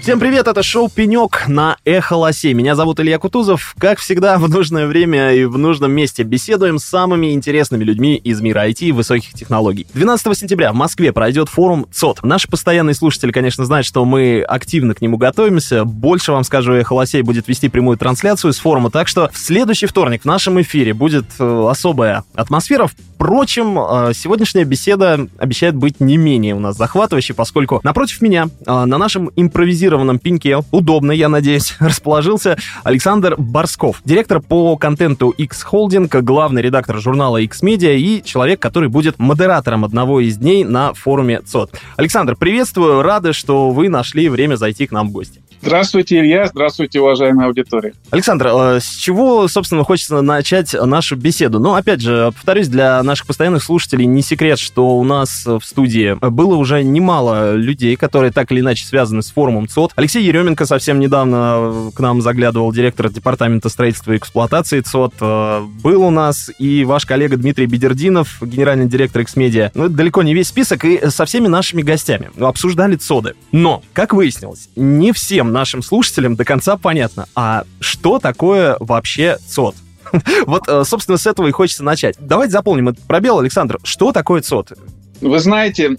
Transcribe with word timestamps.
Всем 0.00 0.18
привет, 0.18 0.48
это 0.48 0.62
шоу 0.62 0.88
«Пенек» 0.88 1.46
на 1.46 1.76
Эхо 1.84 2.14
Лосей. 2.14 2.54
Меня 2.54 2.74
зовут 2.74 3.00
Илья 3.00 3.18
Кутузов. 3.18 3.74
Как 3.78 3.98
всегда, 3.98 4.38
в 4.38 4.48
нужное 4.48 4.86
время 4.86 5.34
и 5.34 5.44
в 5.44 5.58
нужном 5.58 5.92
месте 5.92 6.22
беседуем 6.22 6.78
с 6.78 6.84
самыми 6.84 7.34
интересными 7.34 7.84
людьми 7.84 8.16
из 8.16 8.40
мира 8.40 8.66
IT 8.66 8.78
и 8.80 8.92
высоких 8.92 9.34
технологий. 9.34 9.86
12 9.92 10.38
сентября 10.38 10.72
в 10.72 10.74
Москве 10.74 11.12
пройдет 11.12 11.50
форум 11.50 11.86
ЦОД. 11.92 12.22
Наши 12.22 12.48
постоянные 12.48 12.94
слушатели, 12.94 13.30
конечно, 13.30 13.66
знают, 13.66 13.86
что 13.86 14.06
мы 14.06 14.40
активно 14.40 14.94
к 14.94 15.02
нему 15.02 15.18
готовимся. 15.18 15.84
Больше 15.84 16.32
вам 16.32 16.44
скажу, 16.44 16.72
Эхо 16.72 16.94
Лосей 16.94 17.20
будет 17.20 17.46
вести 17.46 17.68
прямую 17.68 17.98
трансляцию 17.98 18.54
с 18.54 18.58
форума, 18.58 18.90
так 18.90 19.06
что 19.06 19.28
в 19.30 19.36
следующий 19.36 19.86
вторник 19.86 20.22
в 20.22 20.24
нашем 20.24 20.58
эфире 20.62 20.94
будет 20.94 21.26
э, 21.38 21.66
особая 21.68 22.24
атмосфера. 22.34 22.88
Впрочем, 23.14 23.78
э, 23.78 24.12
сегодняшняя 24.14 24.64
беседа 24.64 25.28
обещает 25.36 25.76
быть 25.76 26.00
не 26.00 26.16
менее 26.16 26.54
у 26.54 26.58
нас 26.58 26.78
захватывающей, 26.78 27.34
поскольку 27.34 27.80
напротив 27.82 28.22
меня 28.22 28.48
э, 28.64 28.84
на 28.86 28.96
нашем 28.96 29.30
импровизированном 29.36 29.89
пеньке, 30.18 30.58
удобно, 30.70 31.12
я 31.12 31.28
надеюсь, 31.28 31.76
расположился 31.80 32.56
Александр 32.84 33.34
Борсков, 33.38 34.00
директор 34.04 34.40
по 34.40 34.76
контенту 34.76 35.30
X 35.30 35.66
Holding, 35.70 36.08
главный 36.22 36.62
редактор 36.62 36.98
журнала 37.00 37.38
X 37.38 37.62
Media 37.62 37.96
и 37.96 38.22
человек, 38.22 38.60
который 38.60 38.88
будет 38.88 39.18
модератором 39.18 39.84
одного 39.84 40.20
из 40.20 40.36
дней 40.36 40.64
на 40.64 40.94
форуме 40.94 41.40
ЦОД. 41.40 41.72
Александр, 41.96 42.36
приветствую, 42.36 43.02
рады, 43.02 43.32
что 43.32 43.70
вы 43.70 43.88
нашли 43.88 44.28
время 44.28 44.56
зайти 44.56 44.86
к 44.86 44.92
нам 44.92 45.08
в 45.08 45.12
гости. 45.12 45.42
Здравствуйте, 45.62 46.20
Илья. 46.20 46.46
Здравствуйте, 46.46 47.00
уважаемая 47.00 47.48
аудитория. 47.48 47.92
Александр, 48.10 48.46
э, 48.46 48.80
с 48.80 48.94
чего, 48.96 49.46
собственно, 49.46 49.84
хочется 49.84 50.22
начать 50.22 50.72
нашу 50.72 51.16
беседу? 51.16 51.58
Ну, 51.58 51.74
опять 51.74 52.00
же, 52.00 52.32
повторюсь, 52.34 52.68
для 52.68 53.02
наших 53.02 53.26
постоянных 53.26 53.62
слушателей 53.62 54.06
не 54.06 54.22
секрет, 54.22 54.58
что 54.58 54.96
у 54.96 55.04
нас 55.04 55.44
в 55.44 55.60
студии 55.60 56.16
было 56.30 56.54
уже 56.54 56.82
немало 56.82 57.54
людей, 57.56 57.96
которые 57.96 58.32
так 58.32 58.50
или 58.52 58.60
иначе 58.60 58.86
связаны 58.86 59.22
с 59.22 59.30
форумом 59.30 59.68
ЦОД. 59.68 59.92
Алексей 59.96 60.24
Еременко 60.24 60.64
совсем 60.64 60.98
недавно 60.98 61.90
к 61.94 62.00
нам 62.00 62.22
заглядывал, 62.22 62.72
директор 62.72 63.10
департамента 63.10 63.68
строительства 63.68 64.12
и 64.12 64.16
эксплуатации 64.16 64.80
ЦОД. 64.80 65.14
Э, 65.20 65.60
был 65.82 66.02
у 66.04 66.10
нас 66.10 66.50
и 66.58 66.84
ваш 66.84 67.04
коллега 67.04 67.36
Дмитрий 67.36 67.66
Бедердинов, 67.66 68.38
генеральный 68.40 68.88
директор 68.88 69.22
Xmedia. 69.22 69.70
Ну, 69.74 69.84
это 69.84 69.94
далеко 69.94 70.22
не 70.22 70.32
весь 70.32 70.48
список, 70.48 70.86
и 70.86 71.10
со 71.10 71.26
всеми 71.26 71.48
нашими 71.48 71.82
гостями 71.82 72.30
обсуждали 72.40 72.96
ЦОДы. 72.96 73.34
Но, 73.52 73.82
как 73.92 74.14
выяснилось, 74.14 74.70
не 74.74 75.12
всем 75.12 75.49
нашим 75.50 75.82
слушателям 75.82 76.36
до 76.36 76.44
конца 76.44 76.76
понятно, 76.76 77.26
а 77.34 77.64
что 77.80 78.18
такое 78.18 78.76
вообще 78.80 79.38
ЦОД? 79.46 79.76
Вот, 80.46 80.64
э, 80.66 80.82
собственно, 80.84 81.18
с 81.18 81.26
этого 81.26 81.46
и 81.46 81.52
хочется 81.52 81.84
начать. 81.84 82.16
Давайте 82.18 82.52
заполним 82.52 82.88
этот 82.88 83.04
пробел, 83.06 83.38
Александр. 83.38 83.78
Что 83.84 84.10
такое 84.10 84.42
ЦОД? 84.42 84.72
Вы 85.20 85.38
знаете, 85.38 85.96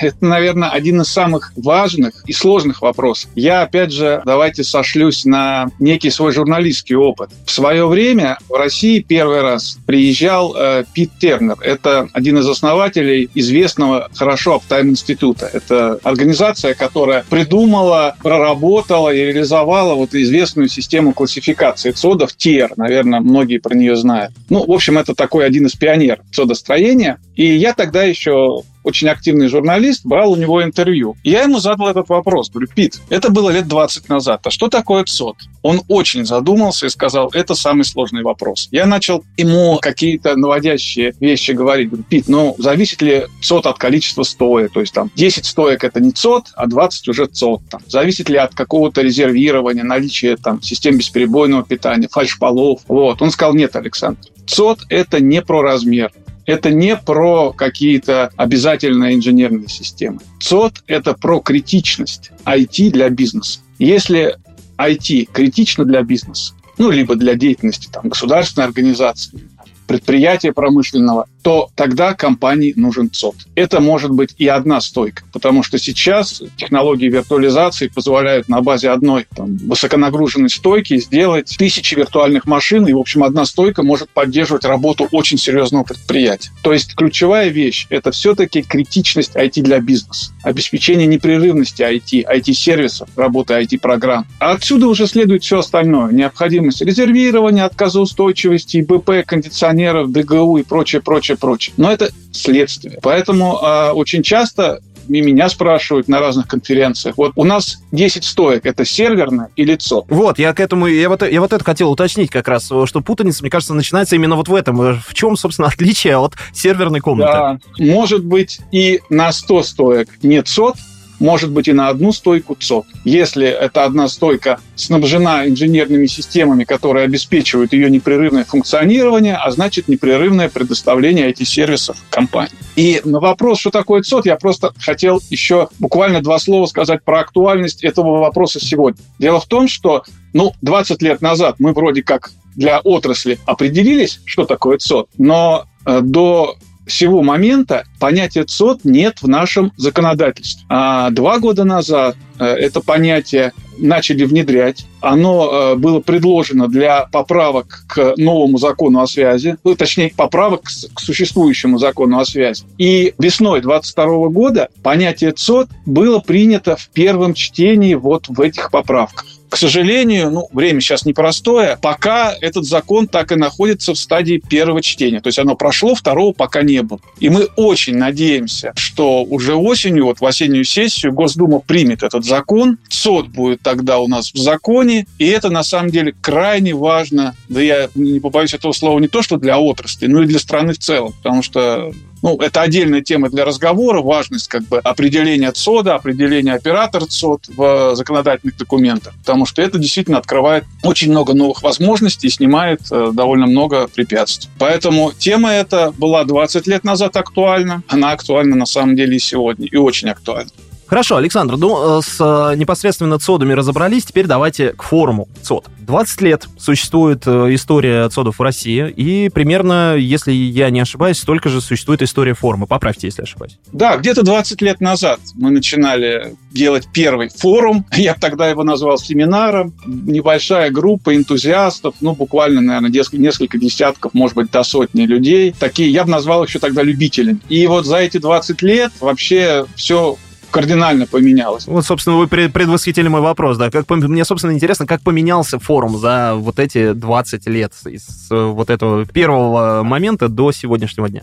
это, 0.00 0.16
наверное, 0.20 0.70
один 0.70 1.00
из 1.00 1.08
самых 1.08 1.52
важных 1.56 2.24
и 2.26 2.32
сложных 2.32 2.82
вопросов. 2.82 3.30
Я, 3.34 3.62
опять 3.62 3.92
же, 3.92 4.22
давайте 4.24 4.64
сошлюсь 4.64 5.24
на 5.24 5.68
некий 5.78 6.10
свой 6.10 6.32
журналистский 6.32 6.94
опыт. 6.94 7.30
В 7.44 7.50
свое 7.50 7.86
время 7.86 8.38
в 8.48 8.54
России 8.54 9.00
первый 9.00 9.40
раз 9.40 9.78
приезжал 9.86 10.54
э, 10.56 10.84
Пит 10.94 11.10
Тернер. 11.18 11.56
Это 11.60 12.08
один 12.12 12.38
из 12.38 12.48
основателей 12.48 13.28
известного 13.34 14.08
хорошо 14.14 14.56
Аптайм-института. 14.56 15.50
Это 15.52 15.98
организация, 16.02 16.74
которая 16.74 17.24
придумала, 17.28 18.16
проработала 18.22 19.12
и 19.12 19.18
реализовала 19.18 19.94
вот 19.94 20.14
известную 20.14 20.68
систему 20.68 21.12
классификации 21.12 21.90
ЦОДов 21.90 22.34
ТЕР. 22.36 22.72
Наверное, 22.76 23.20
многие 23.20 23.58
про 23.58 23.74
нее 23.74 23.96
знают. 23.96 24.32
Ну, 24.48 24.64
в 24.64 24.70
общем, 24.70 24.98
это 24.98 25.14
такой 25.14 25.46
один 25.46 25.66
из 25.66 25.72
пионеров 25.72 26.24
ЦОДостроения. 26.32 27.18
И 27.34 27.46
я 27.46 27.72
тогда 27.72 28.04
еще 28.04 28.51
очень 28.84 29.08
активный 29.08 29.48
журналист, 29.48 30.04
брал 30.04 30.32
у 30.32 30.36
него 30.36 30.62
интервью. 30.62 31.16
Я 31.22 31.42
ему 31.42 31.58
задал 31.58 31.88
этот 31.88 32.08
вопрос. 32.08 32.50
Говорю, 32.50 32.68
Пит, 32.74 33.00
это 33.10 33.30
было 33.30 33.50
лет 33.50 33.68
20 33.68 34.08
назад. 34.08 34.40
А 34.44 34.50
что 34.50 34.68
такое 34.68 35.04
ЦОД? 35.04 35.36
Он 35.62 35.82
очень 35.88 36.26
задумался 36.26 36.86
и 36.86 36.88
сказал, 36.88 37.30
это 37.32 37.54
самый 37.54 37.84
сложный 37.84 38.22
вопрос. 38.22 38.68
Я 38.70 38.86
начал 38.86 39.24
ему 39.36 39.78
какие-то 39.80 40.36
наводящие 40.36 41.14
вещи 41.20 41.52
говорить. 41.52 41.90
Говорю, 41.90 42.04
Пит, 42.04 42.28
ну, 42.28 42.54
зависит 42.58 43.02
ли 43.02 43.26
ЦОД 43.40 43.66
от 43.66 43.78
количества 43.78 44.24
стоек? 44.24 44.72
То 44.72 44.80
есть 44.80 44.92
там 44.92 45.10
10 45.14 45.46
стоек– 45.46 45.84
это 45.84 46.00
не 46.00 46.10
ЦОД, 46.10 46.52
а 46.54 46.66
20 46.66 47.08
уже 47.08 47.26
ЦОД. 47.26 47.62
Там. 47.70 47.80
Зависит 47.86 48.28
ли 48.28 48.36
от 48.36 48.54
какого-то 48.54 49.02
резервирования, 49.02 49.84
наличия 49.84 50.36
там 50.36 50.60
систем 50.62 50.98
бесперебойного 50.98 51.64
питания, 51.64 52.08
фальшполов? 52.10 52.80
Вот. 52.88 53.22
Он 53.22 53.30
сказал, 53.30 53.54
нет, 53.54 53.76
Александр, 53.76 54.20
ЦОД– 54.46 54.80
это 54.88 55.20
не 55.20 55.40
про 55.42 55.62
размер. 55.62 56.12
Это 56.46 56.70
не 56.70 56.96
про 56.96 57.52
какие-то 57.52 58.30
обязательные 58.36 59.14
инженерные 59.14 59.68
системы. 59.68 60.20
ЦОД– 60.40 60.82
это 60.86 61.14
про 61.14 61.40
критичность 61.40 62.30
IT 62.44 62.90
для 62.90 63.08
бизнеса. 63.10 63.60
Если 63.78 64.36
IT 64.78 65.28
критично 65.32 65.84
для 65.84 66.02
бизнеса, 66.02 66.54
ну, 66.78 66.90
либо 66.90 67.14
для 67.14 67.34
деятельности 67.34 67.88
там, 67.92 68.08
государственной 68.08 68.66
организации, 68.66 69.48
предприятия 69.92 70.52
промышленного, 70.52 71.26
то 71.42 71.68
тогда 71.74 72.14
компании 72.14 72.72
нужен 72.76 73.10
ЦОД. 73.10 73.34
Это 73.54 73.78
может 73.80 74.10
быть 74.10 74.34
и 74.38 74.48
одна 74.48 74.80
стойка, 74.80 75.22
потому 75.34 75.62
что 75.62 75.78
сейчас 75.78 76.42
технологии 76.56 77.08
виртуализации 77.08 77.88
позволяют 77.88 78.48
на 78.48 78.62
базе 78.62 78.88
одной 78.88 79.26
там, 79.36 79.58
высоконагруженной 79.58 80.48
стойки 80.48 80.96
сделать 80.98 81.54
тысячи 81.58 81.94
виртуальных 81.94 82.46
машин, 82.46 82.86
и, 82.86 82.94
в 82.94 82.98
общем, 82.98 83.22
одна 83.22 83.44
стойка 83.44 83.82
может 83.82 84.08
поддерживать 84.08 84.64
работу 84.64 85.08
очень 85.10 85.36
серьезного 85.36 85.84
предприятия. 85.84 86.50
То 86.62 86.72
есть 86.72 86.94
ключевая 86.94 87.48
вещь– 87.48 87.86
это 87.90 88.12
все-таки 88.12 88.62
критичность 88.62 89.36
IT 89.36 89.60
для 89.60 89.80
бизнеса, 89.80 90.32
обеспечение 90.42 91.06
непрерывности 91.06 91.82
IT, 91.82 92.24
IT-сервисов, 92.24 93.10
работы 93.14 93.52
IT-программ. 93.54 94.26
А 94.38 94.52
отсюда 94.52 94.86
уже 94.86 95.06
следует 95.06 95.42
все 95.42 95.58
остальное. 95.58 96.12
Необходимость 96.12 96.80
резервирования, 96.80 97.66
отказоустойчивости, 97.66 98.78
ИБП, 98.80 99.26
кондиционирования, 99.26 99.81
инженеров, 99.82 100.10
ДГУ 100.10 100.58
и 100.58 100.62
прочее, 100.62 101.02
прочее, 101.02 101.36
прочее. 101.36 101.74
Но 101.76 101.90
это 101.90 102.10
следствие. 102.32 102.98
Поэтому 103.02 103.58
э, 103.62 103.90
очень 103.90 104.22
часто 104.22 104.80
и 105.08 105.20
меня 105.20 105.48
спрашивают 105.48 106.06
на 106.06 106.20
разных 106.20 106.46
конференциях. 106.46 107.16
Вот 107.18 107.32
у 107.34 107.42
нас 107.42 107.82
10 107.90 108.24
стоек, 108.24 108.64
это 108.64 108.84
серверное 108.84 109.50
и 109.56 109.64
лицо. 109.64 110.04
Вот, 110.08 110.38
я 110.38 110.54
к 110.54 110.60
этому, 110.60 110.86
я 110.86 111.08
вот, 111.08 111.22
я 111.28 111.40
вот 111.40 111.52
это 111.52 111.64
хотел 111.64 111.90
уточнить 111.90 112.30
как 112.30 112.46
раз, 112.46 112.66
что 112.66 113.00
путаница, 113.00 113.42
мне 113.42 113.50
кажется, 113.50 113.74
начинается 113.74 114.14
именно 114.14 114.36
вот 114.36 114.46
в 114.46 114.54
этом. 114.54 115.00
В 115.00 115.12
чем, 115.12 115.36
собственно, 115.36 115.68
отличие 115.72 116.16
от 116.16 116.34
серверной 116.54 117.00
комнаты? 117.00 117.32
Да, 117.32 117.58
может 117.78 118.24
быть 118.24 118.60
и 118.70 119.00
на 119.10 119.32
100 119.32 119.62
стоек 119.64 120.08
нет 120.22 120.46
сот, 120.46 120.76
может 121.22 121.50
быть 121.50 121.68
и 121.68 121.72
на 121.72 121.88
одну 121.88 122.12
стойку 122.12 122.56
ЦОД. 122.56 122.84
Если 123.04 123.46
эта 123.46 123.84
одна 123.84 124.08
стойка 124.08 124.60
снабжена 124.74 125.46
инженерными 125.48 126.06
системами, 126.06 126.64
которые 126.64 127.04
обеспечивают 127.04 127.72
ее 127.72 127.88
непрерывное 127.90 128.44
функционирование, 128.44 129.36
а 129.36 129.50
значит 129.52 129.88
непрерывное 129.88 130.48
предоставление 130.48 131.30
IT-сервисов 131.30 131.96
компании. 132.10 132.52
И 132.76 133.00
на 133.04 133.20
вопрос, 133.20 133.60
что 133.60 133.70
такое 133.70 134.02
ЦОД, 134.02 134.26
я 134.26 134.36
просто 134.36 134.74
хотел 134.78 135.22
еще 135.30 135.68
буквально 135.78 136.20
два 136.20 136.38
слова 136.38 136.66
сказать 136.66 137.04
про 137.04 137.20
актуальность 137.20 137.84
этого 137.84 138.18
вопроса 138.18 138.58
сегодня. 138.60 139.00
Дело 139.18 139.40
в 139.40 139.46
том, 139.46 139.68
что 139.68 140.02
ну, 140.32 140.52
20 140.62 141.02
лет 141.02 141.22
назад 141.22 141.56
мы 141.60 141.72
вроде 141.72 142.02
как 142.02 142.32
для 142.56 142.80
отрасли 142.80 143.38
определились, 143.46 144.20
что 144.24 144.44
такое 144.44 144.78
ЦОД, 144.78 145.08
но 145.18 145.66
э, 145.86 146.00
до 146.02 146.56
сего 146.86 147.22
момента 147.22 147.84
понятия 147.98 148.44
ЦОД 148.44 148.84
нет 148.84 149.22
в 149.22 149.28
нашем 149.28 149.72
законодательстве. 149.76 150.64
А 150.68 151.10
два 151.10 151.38
года 151.38 151.64
назад 151.64 152.16
э, 152.38 152.44
это 152.44 152.80
понятие 152.80 153.52
начали 153.78 154.24
внедрять. 154.24 154.86
Оно 155.00 155.50
э, 155.72 155.74
было 155.76 156.00
предложено 156.00 156.68
для 156.68 157.06
поправок 157.06 157.84
к 157.88 158.14
новому 158.16 158.58
закону 158.58 159.00
о 159.00 159.06
связи, 159.06 159.56
ну, 159.64 159.74
точнее, 159.74 160.12
поправок 160.16 160.62
к 160.62 161.00
существующему 161.00 161.78
закону 161.78 162.18
о 162.18 162.24
связи. 162.24 162.64
И 162.78 163.14
весной 163.18 163.60
22 163.60 164.28
года 164.28 164.68
понятие 164.82 165.32
ЦОД 165.32 165.68
было 165.86 166.18
принято 166.20 166.76
в 166.76 166.88
первом 166.88 167.34
чтении 167.34 167.94
вот 167.94 168.28
в 168.28 168.40
этих 168.40 168.70
поправках. 168.70 169.26
К 169.52 169.58
сожалению, 169.58 170.30
ну, 170.30 170.48
время 170.50 170.80
сейчас 170.80 171.04
непростое. 171.04 171.78
Пока 171.82 172.34
этот 172.40 172.64
закон 172.64 173.06
так 173.06 173.32
и 173.32 173.34
находится 173.34 173.92
в 173.92 173.98
стадии 173.98 174.38
первого 174.38 174.80
чтения. 174.80 175.20
То 175.20 175.26
есть 175.26 175.38
оно 175.38 175.56
прошло, 175.56 175.94
второго 175.94 176.32
пока 176.32 176.62
не 176.62 176.80
было. 176.82 177.00
И 177.20 177.28
мы 177.28 177.48
очень 177.56 177.98
надеемся, 177.98 178.72
что 178.76 179.22
уже 179.22 179.54
осенью, 179.54 180.06
вот 180.06 180.22
в 180.22 180.24
осеннюю 180.24 180.64
сессию, 180.64 181.12
Госдума 181.12 181.58
примет 181.58 182.02
этот 182.02 182.24
закон. 182.24 182.78
ЦОД 182.88 183.28
будет 183.28 183.60
тогда 183.60 183.98
у 183.98 184.08
нас 184.08 184.32
в 184.32 184.38
законе. 184.38 185.06
И 185.18 185.26
это 185.26 185.50
на 185.50 185.64
самом 185.64 185.90
деле 185.90 186.14
крайне 186.18 186.74
важно. 186.74 187.36
Да 187.50 187.60
я 187.60 187.90
не 187.94 188.20
побоюсь 188.20 188.54
этого 188.54 188.72
слова 188.72 188.98
не 189.00 189.08
то, 189.08 189.20
что 189.20 189.36
для 189.36 189.58
отрасли, 189.58 190.06
но 190.06 190.22
и 190.22 190.26
для 190.26 190.38
страны 190.38 190.72
в 190.72 190.78
целом. 190.78 191.12
Потому 191.22 191.42
что 191.42 191.92
Ну, 192.22 192.36
это 192.36 192.62
отдельная 192.62 193.02
тема 193.02 193.28
для 193.28 193.44
разговора, 193.44 194.00
важность 194.00 194.46
как 194.48 194.62
бы 194.62 194.78
определения 194.78 195.50
ЦОДа, 195.50 195.96
определения 195.96 196.54
оператора 196.54 197.06
ЦОД 197.06 197.48
в 197.48 197.96
законодательных 197.96 198.56
документах, 198.56 199.14
потому 199.18 199.44
что 199.44 199.60
это 199.60 199.78
действительно 199.78 200.18
открывает 200.18 200.64
очень 200.84 201.10
много 201.10 201.34
новых 201.34 201.62
возможностей 201.62 202.28
и 202.28 202.30
снимает 202.30 202.80
э, 202.92 203.10
довольно 203.12 203.46
много 203.46 203.88
препятствий. 203.88 204.48
Поэтому 204.58 205.12
тема 205.12 205.50
эта 205.50 205.90
была 205.90 206.24
20 206.24 206.66
лет 206.68 206.84
назад 206.84 207.16
актуальна, 207.16 207.82
она 207.88 208.12
актуальна 208.12 208.54
на 208.54 208.66
самом 208.66 208.94
деле 208.94 209.16
и 209.16 209.20
сегодня, 209.20 209.66
и 209.66 209.76
очень 209.76 210.08
актуальна. 210.08 210.50
Хорошо, 210.92 211.16
Александр, 211.16 211.56
ну, 211.56 212.00
э, 212.00 212.02
с 212.02 212.20
э, 212.20 212.54
непосредственно 212.54 213.18
ЦОДами 213.18 213.54
разобрались, 213.54 214.04
теперь 214.04 214.26
давайте 214.26 214.74
к 214.74 214.82
форуму 214.82 215.26
ЦОД. 215.40 215.70
20 215.78 216.20
лет 216.20 216.46
существует 216.58 217.22
э, 217.24 217.54
история 217.54 218.10
ЦОДов 218.10 218.38
в 218.38 218.42
России, 218.42 218.90
и 218.90 219.30
примерно, 219.30 219.96
если 219.96 220.32
я 220.32 220.68
не 220.68 220.80
ошибаюсь, 220.80 221.16
столько 221.16 221.48
же 221.48 221.62
существует 221.62 222.02
история 222.02 222.34
форума. 222.34 222.66
Поправьте, 222.66 223.06
если 223.06 223.22
ошибаюсь. 223.22 223.56
Да, 223.72 223.96
где-то 223.96 224.22
20 224.22 224.60
лет 224.60 224.82
назад 224.82 225.18
мы 225.34 225.50
начинали 225.50 226.36
делать 226.50 226.86
первый 226.92 227.30
форум. 227.30 227.86
Я 227.96 228.12
тогда 228.12 228.50
его 228.50 228.62
назвал 228.62 228.98
семинаром. 228.98 229.72
Небольшая 229.86 230.70
группа 230.70 231.16
энтузиастов, 231.16 231.94
ну, 232.02 232.14
буквально, 232.14 232.60
наверное, 232.60 232.90
несколько 233.12 233.56
десятков, 233.56 234.12
может 234.12 234.36
быть, 234.36 234.50
до 234.50 234.62
сотни 234.62 235.06
людей. 235.06 235.54
Такие, 235.58 235.90
я 235.90 236.04
бы 236.04 236.10
назвал 236.10 236.44
еще 236.44 236.58
тогда 236.58 236.82
любителями. 236.82 237.40
И 237.48 237.66
вот 237.66 237.86
за 237.86 237.96
эти 237.96 238.18
20 238.18 238.60
лет 238.60 238.92
вообще 239.00 239.64
все 239.74 240.18
кардинально 240.52 241.06
поменялось. 241.06 241.66
Вот, 241.66 241.84
собственно, 241.84 242.16
вы 242.16 242.28
предвосхитили 242.28 243.08
мой 243.08 243.20
вопрос, 243.20 243.56
да. 243.56 243.70
Как, 243.70 243.88
мне, 243.90 244.24
собственно, 244.24 244.52
интересно, 244.52 244.86
как 244.86 245.02
поменялся 245.02 245.58
форум 245.58 245.98
за 245.98 246.34
вот 246.36 246.60
эти 246.60 246.92
20 246.92 247.46
лет, 247.48 247.72
с 247.74 248.30
вот 248.30 248.70
этого 248.70 249.04
первого 249.06 249.82
момента 249.82 250.28
до 250.28 250.52
сегодняшнего 250.52 251.08
дня? 251.08 251.22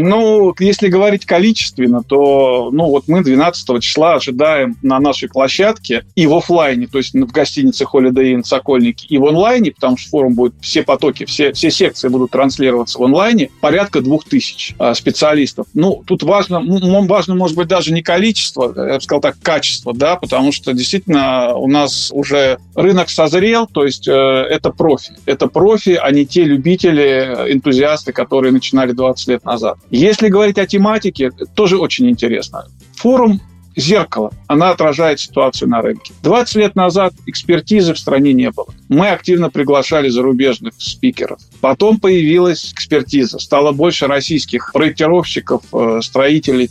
Ну, 0.00 0.54
если 0.58 0.88
говорить 0.88 1.26
количественно, 1.26 2.02
то 2.02 2.70
ну, 2.72 2.86
вот 2.86 3.08
мы 3.08 3.22
12 3.22 3.82
числа 3.82 4.14
ожидаем 4.14 4.76
на 4.82 4.98
нашей 4.98 5.28
площадке 5.28 6.04
и 6.14 6.26
в 6.26 6.34
офлайне, 6.34 6.86
то 6.86 6.98
есть 6.98 7.14
в 7.14 7.30
гостинице 7.30 7.84
Holiday 7.84 8.34
Inn 8.34 8.42
Сокольники, 8.42 9.06
и 9.06 9.18
в 9.18 9.26
онлайне, 9.26 9.72
потому 9.72 9.98
что 9.98 10.10
форум 10.10 10.34
будет, 10.34 10.54
все 10.60 10.82
потоки, 10.82 11.24
все, 11.26 11.52
все 11.52 11.70
секции 11.70 12.08
будут 12.08 12.30
транслироваться 12.30 12.98
в 12.98 13.04
онлайне, 13.04 13.50
порядка 13.60 14.00
двух 14.00 14.24
тысяч 14.24 14.74
а, 14.78 14.94
специалистов. 14.94 15.66
Ну, 15.74 16.02
тут 16.06 16.22
важно, 16.22 16.62
важно, 17.06 17.34
может 17.34 17.56
быть, 17.56 17.68
даже 17.68 17.92
не 17.92 18.02
количество, 18.02 18.72
я 18.88 18.94
бы 18.94 19.00
сказал 19.00 19.20
так, 19.20 19.36
качество, 19.42 19.92
да, 19.92 20.16
потому 20.16 20.52
что 20.52 20.72
действительно 20.72 21.54
у 21.54 21.68
нас 21.68 22.10
уже 22.12 22.58
рынок 22.74 23.10
созрел, 23.10 23.66
то 23.66 23.84
есть 23.84 24.08
э, 24.08 24.12
это 24.12 24.70
профи. 24.70 25.12
Это 25.26 25.48
профи, 25.48 25.98
а 26.00 26.10
не 26.10 26.26
те 26.26 26.44
любители, 26.44 27.52
энтузиасты, 27.52 28.12
которые 28.12 28.52
начинали 28.52 28.92
20 28.92 29.28
лет 29.28 29.44
назад. 29.44 29.78
Если 29.90 30.28
говорить 30.28 30.58
о 30.58 30.66
тематике, 30.66 31.30
тоже 31.54 31.78
очень 31.78 32.08
интересно. 32.08 32.66
Форум 32.96 33.40
зеркало. 33.76 34.32
Она 34.46 34.70
отражает 34.70 35.20
ситуацию 35.20 35.68
на 35.68 35.80
рынке. 35.80 36.12
20 36.22 36.56
лет 36.56 36.76
назад 36.76 37.14
экспертизы 37.26 37.94
в 37.94 37.98
стране 37.98 38.32
не 38.32 38.50
было. 38.50 38.66
Мы 38.88 39.08
активно 39.08 39.50
приглашали 39.50 40.08
зарубежных 40.08 40.74
спикеров. 40.78 41.40
Потом 41.60 41.98
появилась 41.98 42.72
экспертиза. 42.72 43.38
Стало 43.38 43.72
больше 43.72 44.06
российских 44.06 44.72
проектировщиков, 44.72 45.62
э, 45.72 46.00
строителей, 46.02 46.68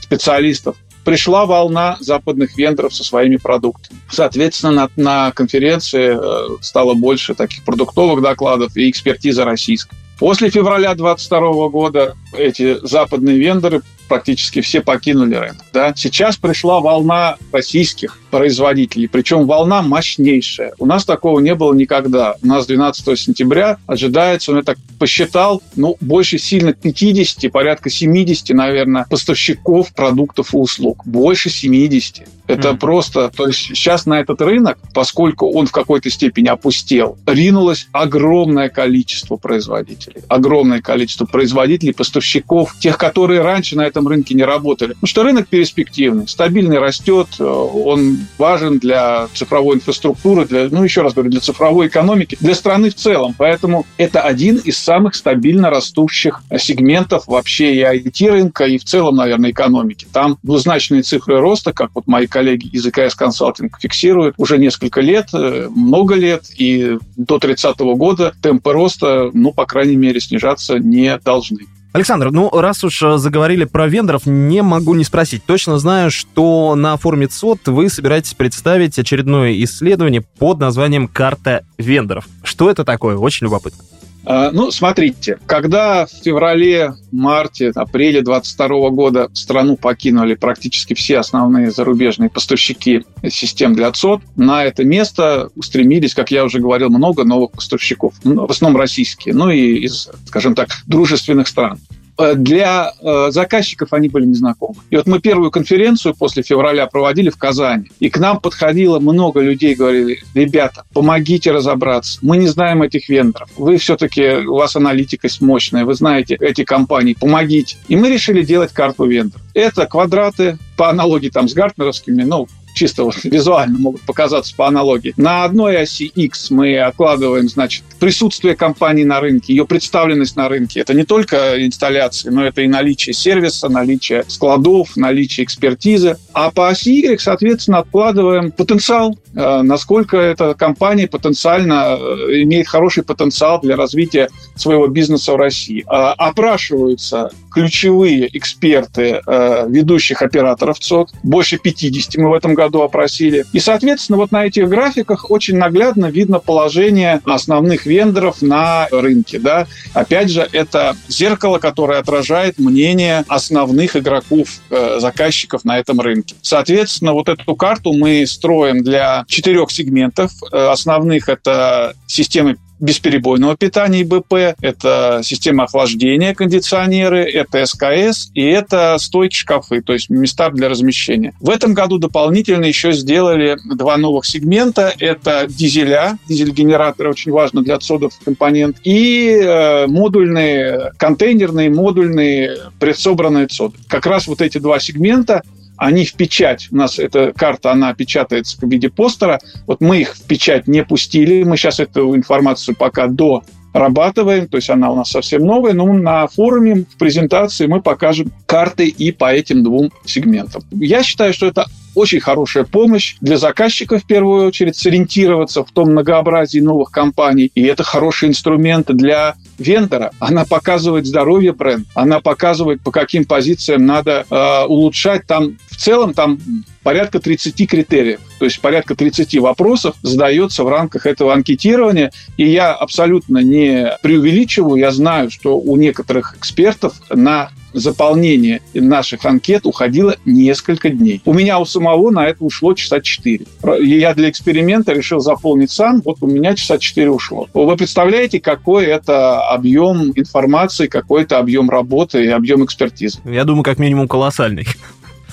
специалистов. 0.00 0.76
Пришла 1.04 1.46
волна 1.46 1.96
западных 2.00 2.56
вендоров 2.56 2.92
со 2.92 3.04
своими 3.04 3.36
продуктами. 3.36 4.00
Соответственно, 4.10 4.72
на, 4.72 4.90
на 4.96 5.32
конференции 5.32 6.18
э, 6.18 6.56
стало 6.60 6.94
больше 6.94 7.34
таких 7.34 7.64
продуктовых 7.64 8.22
докладов 8.22 8.76
и 8.76 8.90
экспертиза 8.90 9.44
российская. 9.44 9.96
После 10.18 10.48
февраля 10.48 10.94
2022 10.94 11.68
года 11.68 12.16
эти 12.32 12.78
западные 12.86 13.38
вендоры 13.38 13.82
практически 14.08 14.60
все 14.60 14.80
покинули 14.80 15.34
рынок. 15.34 15.64
Да? 15.72 15.92
Сейчас 15.96 16.36
пришла 16.36 16.80
волна 16.80 17.36
российских 17.52 18.18
производителей, 18.30 19.08
причем 19.08 19.46
волна 19.46 19.82
мощнейшая. 19.82 20.74
У 20.78 20.86
нас 20.86 21.04
такого 21.04 21.40
не 21.40 21.54
было 21.54 21.72
никогда. 21.72 22.36
У 22.42 22.46
нас 22.46 22.66
12 22.66 23.18
сентября 23.18 23.78
ожидается, 23.86 24.50
он 24.52 24.58
я 24.58 24.62
так 24.62 24.78
посчитал, 24.98 25.62
ну, 25.74 25.96
больше 26.00 26.38
сильно 26.38 26.72
50, 26.72 27.50
порядка 27.50 27.90
70, 27.90 28.50
наверное, 28.50 29.06
поставщиков 29.08 29.94
продуктов 29.94 30.54
и 30.54 30.56
услуг. 30.56 31.02
Больше 31.06 31.50
70. 31.50 32.26
Это 32.46 32.70
mm. 32.70 32.78
просто, 32.78 33.30
то 33.30 33.48
есть 33.48 33.58
сейчас 33.58 34.06
на 34.06 34.20
этот 34.20 34.40
рынок, 34.40 34.78
поскольку 34.94 35.50
он 35.50 35.66
в 35.66 35.72
какой-то 35.72 36.10
степени 36.10 36.48
опустел, 36.48 37.18
ринулось 37.26 37.88
огромное 37.92 38.68
количество 38.68 39.36
производителей. 39.36 40.22
Огромное 40.28 40.80
количество 40.80 41.26
производителей, 41.26 41.92
поставщиков, 41.92 42.78
тех, 42.78 42.98
которые 42.98 43.40
раньше 43.42 43.76
на 43.76 43.82
этом 43.96 44.08
рынке 44.08 44.34
не 44.34 44.44
работали. 44.44 44.90
Потому 44.90 45.08
что 45.08 45.22
рынок 45.22 45.48
перспективный, 45.48 46.28
стабильный 46.28 46.78
растет, 46.78 47.28
э, 47.38 47.44
он 47.44 48.18
важен 48.38 48.78
для 48.78 49.28
цифровой 49.34 49.76
инфраструктуры, 49.76 50.44
для, 50.44 50.68
ну, 50.70 50.84
еще 50.84 51.02
раз 51.02 51.14
говорю, 51.14 51.30
для 51.30 51.40
цифровой 51.40 51.86
экономики, 51.88 52.36
для 52.40 52.54
страны 52.54 52.90
в 52.90 52.94
целом. 52.94 53.34
Поэтому 53.36 53.86
это 53.96 54.20
один 54.20 54.56
из 54.56 54.78
самых 54.78 55.14
стабильно 55.14 55.70
растущих 55.70 56.42
сегментов 56.58 57.26
вообще 57.26 57.74
и 57.74 57.80
IT-рынка, 57.80 58.64
и 58.64 58.78
в 58.78 58.84
целом, 58.84 59.16
наверное, 59.16 59.50
экономики. 59.50 60.06
Там 60.12 60.38
двузначные 60.42 61.02
цифры 61.02 61.40
роста, 61.40 61.72
как 61.72 61.90
вот 61.94 62.06
мои 62.06 62.26
коллеги 62.26 62.68
из 62.68 62.86
ИКС 62.86 63.14
Консалтинг 63.14 63.78
фиксируют, 63.80 64.34
уже 64.36 64.58
несколько 64.58 65.00
лет, 65.00 65.28
э, 65.32 65.68
много 65.74 66.14
лет, 66.14 66.44
и 66.56 66.98
до 67.16 67.38
30 67.38 67.94
года 67.96 68.34
темпы 68.42 68.72
роста, 68.72 69.30
ну, 69.32 69.52
по 69.52 69.64
крайней 69.66 69.96
мере, 69.96 70.20
снижаться 70.20 70.78
не 70.78 71.18
должны. 71.18 71.66
Александр, 71.96 72.30
ну, 72.30 72.50
раз 72.50 72.84
уж 72.84 73.02
э, 73.02 73.16
заговорили 73.16 73.64
про 73.64 73.88
вендоров, 73.88 74.26
не 74.26 74.62
могу 74.62 74.94
не 74.94 75.04
спросить. 75.04 75.44
Точно 75.44 75.78
знаю, 75.78 76.10
что 76.10 76.74
на 76.74 76.96
форуме 76.96 77.26
ЦОД 77.26 77.68
вы 77.68 77.88
собираетесь 77.88 78.34
представить 78.34 78.98
очередное 78.98 79.52
исследование 79.64 80.20
под 80.20 80.60
названием 80.60 81.08
«Карта 81.08 81.64
вендоров». 81.78 82.26
Что 82.42 82.70
это 82.70 82.84
такое? 82.84 83.16
Очень 83.16 83.46
любопытно. 83.46 83.82
А, 84.28 84.50
ну, 84.50 84.72
смотрите, 84.72 85.38
когда 85.46 86.04
в 86.04 86.10
феврале, 86.10 86.94
марте, 87.12 87.70
апреле 87.72 88.22
2022 88.22 88.90
года 88.90 89.30
страну 89.32 89.76
покинули 89.76 90.34
практически 90.34 90.94
все 90.94 91.18
основные 91.18 91.70
зарубежные 91.70 92.28
поставщики 92.28 93.04
систем 93.30 93.74
для 93.74 93.92
ЦОД, 93.92 94.22
на 94.34 94.64
это 94.64 94.84
место 94.84 95.50
устремились, 95.54 96.12
как 96.12 96.32
я 96.32 96.44
уже 96.44 96.58
говорил, 96.58 96.88
много 96.90 97.22
новых 97.22 97.52
поставщиков, 97.52 98.14
в 98.24 98.50
основном 98.50 98.80
российские, 98.80 99.32
ну 99.32 99.48
и 99.48 99.76
из, 99.84 100.10
скажем 100.26 100.56
так, 100.56 100.70
дружественных 100.86 101.46
стран. 101.46 101.78
Э, 102.18 102.34
для 102.34 102.92
э, 103.00 103.30
заказчиков 103.30 103.92
они 103.92 104.08
были 104.08 104.24
незнакомы. 104.24 104.76
И 104.90 104.96
вот 104.96 105.06
мы 105.06 105.20
первую 105.20 105.50
конференцию 105.50 106.14
после 106.14 106.42
февраля 106.42 106.86
проводили 106.86 107.28
в 107.30 107.36
Казани. 107.36 107.90
И 108.00 108.08
к 108.08 108.18
нам 108.18 108.40
подходило 108.40 108.98
много 108.98 109.40
людей, 109.40 109.74
говорили, 109.74 110.20
ребята, 110.34 110.84
помогите 110.94 111.50
разобраться. 111.50 112.18
Мы 112.22 112.38
не 112.38 112.46
знаем 112.46 112.82
этих 112.82 113.08
вендоров. 113.08 113.50
Вы 113.56 113.76
все-таки, 113.76 114.46
у 114.46 114.56
вас 114.56 114.76
аналитика 114.76 115.28
мощная, 115.40 115.84
вы 115.84 115.94
знаете 115.94 116.36
эти 116.40 116.64
компании, 116.64 117.16
помогите. 117.18 117.76
И 117.88 117.96
мы 117.96 118.08
решили 118.08 118.42
делать 118.42 118.72
карту 118.72 119.06
вендоров. 119.06 119.42
Это 119.54 119.86
квадраты, 119.86 120.58
по 120.76 120.90
аналогии 120.90 121.30
там 121.30 121.48
с 121.48 121.54
гартнеровскими, 121.54 122.22
ну, 122.22 122.48
чисто 122.76 123.04
вот 123.04 123.16
визуально 123.24 123.78
могут 123.78 124.02
показаться 124.02 124.54
по 124.54 124.68
аналогии. 124.68 125.14
На 125.16 125.44
одной 125.44 125.78
оси 125.78 126.04
X 126.04 126.50
мы 126.50 126.78
откладываем, 126.78 127.48
значит, 127.48 127.82
присутствие 127.98 128.54
компании 128.54 129.04
на 129.04 129.20
рынке, 129.20 129.54
ее 129.54 129.66
представленность 129.66 130.36
на 130.36 130.48
рынке. 130.48 130.80
Это 130.80 130.94
не 130.94 131.04
только 131.04 131.64
инсталляции, 131.64 132.28
но 132.28 132.44
это 132.44 132.60
и 132.60 132.68
наличие 132.68 133.14
сервиса, 133.14 133.68
наличие 133.68 134.24
складов, 134.28 134.96
наличие 134.96 135.44
экспертизы. 135.44 136.18
А 136.32 136.50
по 136.50 136.68
оси 136.68 137.00
Y, 137.00 137.18
соответственно, 137.18 137.78
откладываем 137.78 138.52
потенциал, 138.52 139.18
э, 139.34 139.62
насколько 139.62 140.18
эта 140.18 140.54
компания 140.54 141.08
потенциально 141.08 141.96
э, 141.98 142.42
имеет 142.42 142.68
хороший 142.68 143.02
потенциал 143.02 143.60
для 143.60 143.76
развития 143.76 144.28
своего 144.54 144.86
бизнеса 144.86 145.32
в 145.32 145.36
России. 145.36 145.82
А, 145.86 146.12
опрашиваются 146.12 147.30
ключевые 147.50 148.28
эксперты 148.36 149.22
э, 149.26 149.66
ведущих 149.68 150.20
операторов 150.20 150.78
ЦОД, 150.78 151.10
больше 151.22 151.56
50 151.56 152.16
мы 152.16 152.28
в 152.28 152.34
этом 152.34 152.52
году 152.52 152.65
опросили. 152.74 153.44
И, 153.52 153.60
соответственно, 153.60 154.18
вот 154.18 154.32
на 154.32 154.46
этих 154.46 154.68
графиках 154.68 155.30
очень 155.30 155.56
наглядно 155.56 156.06
видно 156.06 156.38
положение 156.38 157.20
основных 157.24 157.86
вендоров 157.86 158.42
на 158.42 158.88
рынке. 158.90 159.38
Да? 159.38 159.66
Опять 159.94 160.30
же, 160.30 160.48
это 160.52 160.96
зеркало, 161.08 161.58
которое 161.58 161.98
отражает 161.98 162.58
мнение 162.58 163.24
основных 163.28 163.96
игроков, 163.96 164.48
э, 164.70 164.98
заказчиков 165.00 165.64
на 165.64 165.78
этом 165.78 166.00
рынке. 166.00 166.34
Соответственно, 166.42 167.12
вот 167.12 167.28
эту 167.28 167.54
карту 167.56 167.92
мы 167.92 168.26
строим 168.26 168.82
для 168.82 169.24
четырех 169.28 169.70
сегментов. 169.70 170.32
Э, 170.52 170.68
основных 170.68 171.28
это 171.28 171.94
системы 172.06 172.56
бесперебойного 172.80 173.56
питания 173.56 174.02
ИБП, 174.02 174.56
это 174.60 175.20
система 175.22 175.64
охлаждения, 175.64 176.34
кондиционеры, 176.34 177.22
это 177.24 177.64
СКС 177.64 178.30
и 178.34 178.42
это 178.42 178.96
стойки 178.98 179.34
шкафы, 179.34 179.80
то 179.82 179.92
есть 179.92 180.10
места 180.10 180.50
для 180.50 180.68
размещения. 180.68 181.34
В 181.40 181.50
этом 181.50 181.74
году 181.74 181.98
дополнительно 181.98 182.64
еще 182.64 182.92
сделали 182.92 183.56
два 183.74 183.96
новых 183.96 184.26
сегмента. 184.26 184.92
Это 184.98 185.46
дизеля, 185.48 186.18
дизель-генераторы, 186.28 187.10
очень 187.10 187.32
важно 187.32 187.62
для 187.62 187.76
отсодов 187.76 188.12
компонент, 188.24 188.78
и 188.84 189.30
э, 189.30 189.86
модульные, 189.86 190.92
контейнерные, 190.98 191.70
модульные, 191.70 192.56
предсобранные 192.78 193.44
отсоды. 193.44 193.78
Как 193.88 194.06
раз 194.06 194.26
вот 194.26 194.40
эти 194.40 194.58
два 194.58 194.78
сегмента 194.80 195.42
они 195.76 196.04
в 196.04 196.14
печать, 196.14 196.68
у 196.70 196.76
нас 196.76 196.98
эта 196.98 197.32
карта, 197.32 197.72
она 197.72 197.94
печатается 197.94 198.56
в 198.60 198.68
виде 198.68 198.88
постера, 198.88 199.40
вот 199.66 199.80
мы 199.80 200.00
их 200.00 200.16
в 200.16 200.22
печать 200.24 200.68
не 200.68 200.84
пустили, 200.84 201.42
мы 201.42 201.56
сейчас 201.56 201.80
эту 201.80 202.16
информацию 202.16 202.76
пока 202.76 203.06
до 203.06 203.42
рабатываем, 203.72 204.48
то 204.48 204.56
есть 204.56 204.70
она 204.70 204.90
у 204.90 204.96
нас 204.96 205.10
совсем 205.10 205.44
новая, 205.44 205.72
но 205.72 205.92
на 205.92 206.26
форуме 206.26 206.86
в 206.90 206.96
презентации 206.98 207.66
мы 207.66 207.82
покажем 207.82 208.32
карты 208.46 208.88
и 208.88 209.12
по 209.12 209.32
этим 209.32 209.62
двум 209.62 209.92
сегментам. 210.04 210.62
Я 210.70 211.02
считаю, 211.02 211.32
что 211.34 211.46
это 211.46 211.66
очень 211.96 212.20
хорошая 212.20 212.64
помощь 212.64 213.16
для 213.20 213.38
заказчика, 213.38 213.98
в 213.98 214.04
первую 214.04 214.46
очередь, 214.46 214.76
сориентироваться 214.76 215.64
в 215.64 215.72
том 215.72 215.92
многообразии 215.92 216.60
новых 216.60 216.90
компаний. 216.90 217.50
И 217.54 217.62
это 217.62 217.84
хороший 217.84 218.28
инструмент 218.28 218.88
для 218.88 219.34
вендора. 219.58 220.12
Она 220.18 220.44
показывает 220.44 221.06
здоровье 221.06 221.54
бренда, 221.54 221.86
она 221.94 222.20
показывает, 222.20 222.82
по 222.82 222.90
каким 222.90 223.24
позициям 223.24 223.86
надо 223.86 224.26
э, 224.28 224.64
улучшать. 224.66 225.26
Там 225.26 225.56
в 225.70 225.76
целом 225.76 226.12
там 226.12 226.38
порядка 226.82 227.18
30 227.18 227.68
критериев. 227.68 228.20
То 228.38 228.44
есть 228.44 228.60
порядка 228.60 228.94
30 228.94 229.38
вопросов 229.38 229.96
задается 230.02 230.64
в 230.64 230.68
рамках 230.68 231.06
этого 231.06 231.32
анкетирования. 231.32 232.12
И 232.36 232.46
я 232.46 232.74
абсолютно 232.74 233.38
не 233.38 233.96
преувеличиваю. 234.02 234.76
Я 234.76 234.92
знаю, 234.92 235.30
что 235.30 235.58
у 235.58 235.76
некоторых 235.76 236.36
экспертов 236.36 236.92
на 237.08 237.50
заполнение 237.76 238.60
наших 238.74 239.24
анкет 239.24 239.66
уходило 239.66 240.16
несколько 240.24 240.90
дней. 240.90 241.20
У 241.24 241.32
меня 241.32 241.58
у 241.58 241.64
самого 241.64 242.10
на 242.10 242.26
это 242.26 242.44
ушло 242.44 242.74
часа 242.74 243.00
4. 243.00 243.46
Я 243.82 244.14
для 244.14 244.30
эксперимента 244.30 244.92
решил 244.92 245.20
заполнить 245.20 245.70
сам, 245.70 246.00
вот 246.02 246.18
у 246.20 246.26
меня 246.26 246.54
часа 246.54 246.78
4 246.78 247.10
ушло. 247.10 247.48
Вы 247.52 247.76
представляете, 247.76 248.40
какой 248.40 248.86
это 248.86 249.40
объем 249.48 250.12
информации, 250.14 250.86
какой 250.86 251.22
это 251.22 251.38
объем 251.38 251.70
работы 251.70 252.24
и 252.24 252.28
объем 252.28 252.64
экспертизы? 252.64 253.20
Я 253.24 253.44
думаю, 253.44 253.62
как 253.62 253.78
минимум 253.78 254.08
колоссальный. 254.08 254.66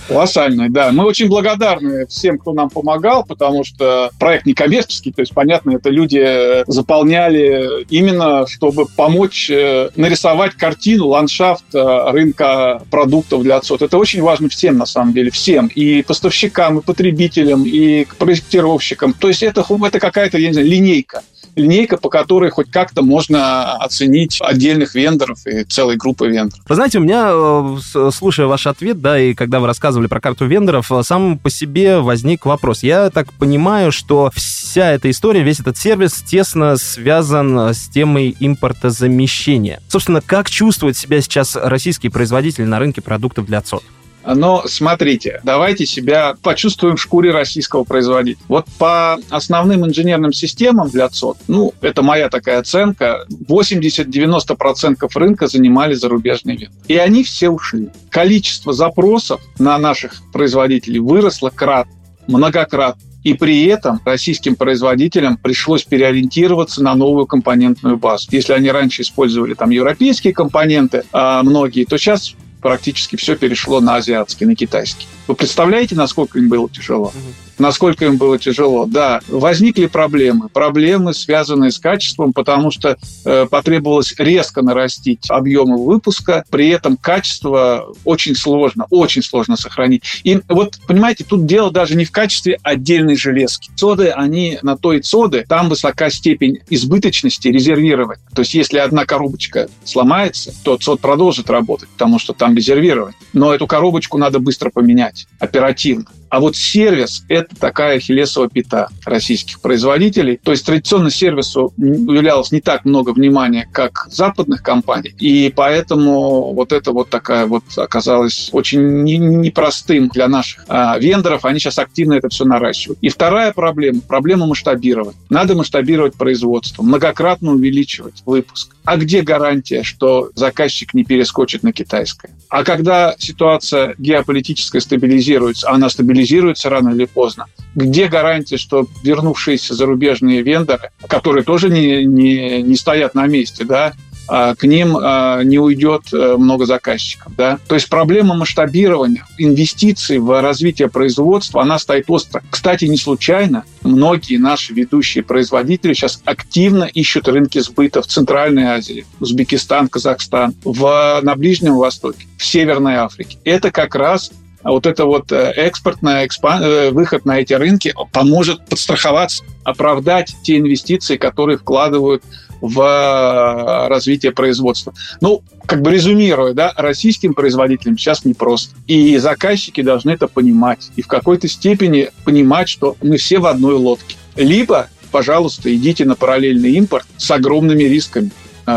Колоссальный, 0.07 0.69
да. 0.69 0.91
Мы 0.91 1.05
очень 1.05 1.27
благодарны 1.27 2.05
всем, 2.07 2.38
кто 2.38 2.53
нам 2.53 2.69
помогал, 2.69 3.24
потому 3.24 3.63
что 3.63 4.10
проект 4.19 4.45
не 4.45 4.53
коммерческий, 4.53 5.12
то 5.12 5.22
есть, 5.22 5.33
понятно, 5.33 5.72
это 5.72 5.89
люди 5.89 6.22
э, 6.22 6.63
заполняли 6.67 7.86
именно, 7.89 8.45
чтобы 8.48 8.86
помочь 8.86 9.50
э, 9.50 9.89
нарисовать 9.95 10.53
картину, 10.53 11.07
ландшафт 11.07 11.63
э, 11.74 12.12
рынка 12.12 12.81
продуктов 12.89 13.43
для 13.43 13.57
отсот. 13.57 13.81
Это 13.81 13.98
очень 13.98 14.22
важно 14.22 14.50
всем, 14.50 14.77
на 14.77 14.86
самом 14.86 15.13
деле, 15.13 15.31
всем. 15.31 15.67
И 15.67 16.01
поставщикам, 16.03 16.79
и 16.79 16.81
потребителям, 16.81 17.63
и 17.65 18.05
проектировщикам. 18.17 19.13
То 19.13 19.29
есть 19.29 19.43
это, 19.43 19.65
это 19.83 20.00
какая-то, 20.00 20.38
я 20.38 20.48
не 20.48 20.53
знаю, 20.53 20.67
линейка 20.67 21.22
линейка, 21.55 21.98
по 21.98 22.10
которой 22.10 22.50
хоть 22.50 22.72
как-то 22.72 23.01
можно 23.01 23.74
оценить 23.77 24.39
отдельных 24.41 24.95
вендоров 24.95 25.45
и 25.45 25.63
целой 25.63 25.98
группы 25.98 26.27
вендоров. 26.27 26.63
Вы 26.67 26.75
знаете, 26.75 27.00
у 27.00 27.01
меня, 27.01 27.31
э, 27.31 28.10
слушая 28.12 28.48
ваш 28.48 28.67
ответ, 28.67 29.01
да, 29.01 29.19
и 29.19 29.33
когда 29.33 29.60
вы 29.60 29.67
рассказывали 29.67 30.07
про 30.07 30.19
карту 30.19 30.45
вендоров, 30.45 30.91
э, 30.91 31.03
сам 31.03 31.38
по 31.38 31.50
себе 31.50 32.00
возник 32.00 32.45
вопрос. 32.45 32.83
Я 32.83 33.10
так 33.10 33.31
понимаю, 33.33 33.91
что 33.91 34.31
вся 34.36 34.91
эта 34.91 35.10
история, 35.10 35.43
весь 35.43 35.60
этот 35.60 35.77
сервис 35.77 36.24
тесно 36.25 36.77
связан 36.77 37.57
с 37.74 37.88
темой 37.89 38.36
импортозамещения. 38.39 39.81
Собственно, 39.88 40.22
как 40.22 40.50
чувствует 40.50 40.98
себя 40.98 41.22
сейчас 41.22 41.55
российский 41.55 42.10
производитель 42.10 42.65
на 42.65 42.79
рынке 42.79 43.01
продуктов 43.01 43.45
для 43.45 43.62
ЦОД? 43.62 43.83
Но 44.25 44.63
смотрите, 44.68 45.42
давайте 45.44 45.86
себя 45.86 46.36
почувствуем 46.42 46.96
в 46.96 47.01
шкуре 47.01 47.32
российского 47.32 47.84
производителя. 47.84 48.44
Вот 48.48 48.65
по 48.77 49.18
основным 49.30 49.86
инженерным 49.86 50.34
системам 50.34 50.89
для 50.89 51.10
ЦОД, 51.10 51.38
ну, 51.48 51.74
это 51.82 52.01
моя 52.01 52.30
такая 52.30 52.60
оценка, 52.60 53.25
80-90% 53.30 55.10
рынка 55.15 55.48
занимали 55.48 55.94
зарубежные 55.94 56.58
венды. 56.58 56.75
И 56.88 56.96
они 56.98 57.24
все 57.24 57.50
ушли. 57.50 57.89
Количество 58.10 58.74
запросов 58.74 59.42
на 59.60 59.77
наших 59.77 60.22
производителей 60.32 61.00
выросло 61.00 61.50
крат, 61.50 61.88
многократно. 62.27 63.01
И 63.24 63.34
при 63.34 63.65
этом 63.68 64.01
российским 64.03 64.56
производителям 64.56 65.38
пришлось 65.38 65.84
переориентироваться 65.84 66.84
на 66.84 66.94
новую 66.94 67.25
компонентную 67.25 67.98
базу. 67.98 68.27
Если 68.32 68.51
они 68.51 68.70
раньше 68.70 69.01
использовали 69.01 69.53
там 69.53 69.70
европейские 69.70 70.34
компоненты, 70.34 71.03
а 71.13 71.42
многие, 71.42 71.86
то 71.86 71.98
сейчас 71.98 72.36
практически 72.63 73.15
все 73.17 73.36
перешло 73.36 73.79
на 73.82 73.98
азиатский, 73.98 74.48
на 74.48 74.55
китайский. 74.55 75.08
Вы 75.27 75.36
представляете, 75.36 75.96
насколько 75.96 76.39
им 76.39 76.50
было 76.50 76.70
тяжело? 76.70 77.08
Угу 77.08 77.34
насколько 77.58 78.06
им 78.06 78.18
было 78.18 78.38
тяжело. 78.38 78.86
Да, 78.86 79.22
возникли 79.27 79.86
проблемы. 79.88 80.50
Проблемы, 80.50 81.13
связанные 81.13 81.72
с 81.72 81.80
качеством, 81.80 82.34
потому 82.34 82.72
что 82.72 82.98
э, 83.25 83.46
потребовалось 83.50 84.13
резко 84.18 84.62
нарастить 84.62 85.25
объемы 85.30 85.84
выпуска, 85.84 86.44
при 86.50 86.70
этом 86.70 86.98
качество 86.98 87.94
очень 88.03 88.36
сложно, 88.36 88.86
очень 88.89 89.24
сложно 89.24 89.58
сохранить. 89.58 90.03
И 90.24 90.39
вот, 90.50 90.80
понимаете, 90.88 91.24
тут 91.24 91.46
дело 91.46 91.72
даже 91.72 91.96
не 91.96 92.06
в 92.06 92.12
качестве 92.12 92.60
отдельной 92.63 93.15
железки. 93.15 93.72
Соды, 93.75 94.10
они 94.10 94.60
на 94.62 94.77
той 94.77 95.03
соды, 95.03 95.46
там 95.48 95.70
высока 95.70 96.10
степень 96.10 96.60
избыточности 96.70 97.48
резервировать. 97.48 98.20
То 98.36 98.42
есть, 98.42 98.53
если 98.53 98.77
одна 98.77 99.06
коробочка 99.06 99.70
сломается, 99.84 100.53
то 100.63 100.77
сод 100.80 101.00
продолжит 101.00 101.50
работать, 101.50 101.89
потому 101.89 102.20
что 102.20 102.34
там 102.34 102.56
резервировать. 102.56 103.15
Но 103.34 103.53
эту 103.53 103.68
коробочку 103.68 104.18
надо 104.18 104.39
быстро 104.39 104.70
поменять, 104.70 105.12
оперативно. 105.39 106.05
А 106.34 106.40
вот 106.40 106.56
сервис– 106.56 107.25
это 107.30 107.56
такая 107.56 108.00
хилесова 108.00 108.50
пята 108.50 108.88
российских 109.06 109.62
производителей. 109.62 110.40
То 110.44 110.50
есть 110.50 110.66
традиционно 110.66 111.12
сервису 111.12 111.72
уделялось 111.78 112.52
не 112.52 112.60
так 112.60 112.86
много 112.86 113.12
внимания, 113.12 113.70
как 113.72 114.08
западных 114.10 114.63
компаний. 114.63 115.13
И 115.20 115.54
поэтому 115.56 116.52
вот 116.54 116.72
это 116.72 116.92
вот 116.92 117.12
такая 117.12 117.46
вот 117.46 117.63
оказалась 117.78 118.50
очень 118.52 119.04
непростым 119.04 120.08
для 120.08 120.28
наших 120.28 120.66
а, 120.68 120.98
вендоров. 120.98 121.46
Они 121.46 121.60
сейчас 121.60 121.78
активно 121.78 122.13
это 122.13 122.30
все 122.30 122.46
наращивают. 122.46 122.98
И 123.04 123.10
вторая 123.10 123.54
проблема– 123.54 124.02
проблема 124.08 124.48
масштабирования. 124.48 125.20
Надо 125.30 125.54
масштабировать 125.54 126.16
производство, 126.16 126.82
многократно 126.82 127.52
увеличивать 127.52 128.24
выпуск. 128.25 128.75
А 128.86 128.98
где 128.98 129.22
гарантия, 129.22 129.84
что 129.84 130.32
заказчик 130.34 130.96
не 130.96 131.04
перескочит 131.04 131.62
на 131.62 131.72
китайское? 131.74 132.32
А 132.50 132.63
когда 132.63 133.16
ситуация 133.20 133.94
геополитическая 134.00 134.82
стабилизируется, 134.82 135.70
она 135.70 135.90
стабилизируется 135.90 136.23
рано 136.70 136.89
или 136.89 137.06
поздно, 137.06 137.46
где 137.75 138.08
гарантия, 138.08 138.58
что 138.58 138.88
вернувшиеся 139.03 139.74
зарубежные 139.74 140.42
вендоры, 140.42 140.92
которые 141.08 141.44
тоже 141.44 141.70
не, 141.70 142.06
не, 142.06 142.62
не 142.62 142.75
стоят 142.75 143.15
на 143.15 143.27
месте, 143.27 143.65
да, 143.65 143.94
а, 144.27 144.56
к 144.56 144.63
ним 144.63 144.98
а, 145.00 145.44
не 145.44 145.60
уйдет 145.60 146.13
э, 146.13 146.38
много 146.38 146.65
заказчиков. 146.65 147.34
Да? 147.36 147.60
То 147.68 147.75
есть 147.75 147.89
проблема 147.89 148.36
масштабирования, 148.36 149.25
инвестиций 149.38 150.18
в 150.18 150.42
развитие 150.42 150.89
производства, 150.89 151.62
она 151.62 151.77
стоит 151.77 152.06
остро. 152.08 152.42
Кстати, 152.50 152.86
не 152.86 152.98
случайно 152.98 153.65
многие 153.82 154.38
наши 154.38 154.74
ведущие 154.74 155.24
производители 155.24 155.94
сейчас 155.94 156.22
активно 156.24 156.86
ищут 156.86 157.27
рынки 157.27 157.60
сбыта 157.60 158.01
в 158.01 158.08
Центральной 158.08 158.63
Азии, 158.63 159.06
Узбекистан, 159.20 159.89
Казахстан, 159.89 160.56
в, 160.63 161.20
на 161.22 161.36
Ближнем 161.36 161.75
Востоке, 161.75 162.25
в 162.38 162.46
Северной 162.46 162.96
Африке. 162.96 163.38
Это 163.44 163.72
как 163.72 163.94
раз 163.96 164.32
вот 164.72 164.86
это 164.86 165.05
вот 165.05 165.32
э, 165.32 165.51
экспортный 165.55 166.25
экспан... 166.25 166.63
Э, 166.63 166.91
выход 166.91 167.25
на 167.25 167.39
эти 167.39 167.53
рынки 167.53 167.93
поможет 168.12 168.65
подстраховаться, 168.65 169.43
оправдать 169.63 170.36
те 170.43 170.58
инвестиции, 170.58 171.17
которые 171.17 171.58
вкладывают 171.58 172.24
в 172.62 172.79
э, 172.79 173.88
развитие 173.89 174.32
производства. 174.32 174.93
Ну, 175.20 175.43
как 175.65 175.82
бы 175.82 175.91
резюмируя, 175.91 176.53
да, 176.53 176.74
российским 176.77 177.34
производителям 177.34 177.98
сейчас 177.98 178.24
непросто. 178.24 178.75
И 178.88 179.17
заказчики 179.17 179.82
должны 179.82 180.12
это 180.12 180.27
понимать. 180.27 180.91
И 180.96 181.01
в 181.01 181.08
какой-то 181.08 181.48
степени 181.48 182.10
понимать, 182.24 182.70
что 182.70 182.96
мы 183.01 183.17
все 183.17 183.39
в 183.39 183.46
одной 183.46 183.75
лодке. 183.75 184.15
Либо, 184.36 184.88
пожалуйста, 185.12 185.74
идите 185.75 186.05
на 186.05 186.15
параллельный 186.15 186.72
импорт 186.74 187.05
с 187.17 187.29
огромными 187.32 187.84
рисками. 187.84 188.32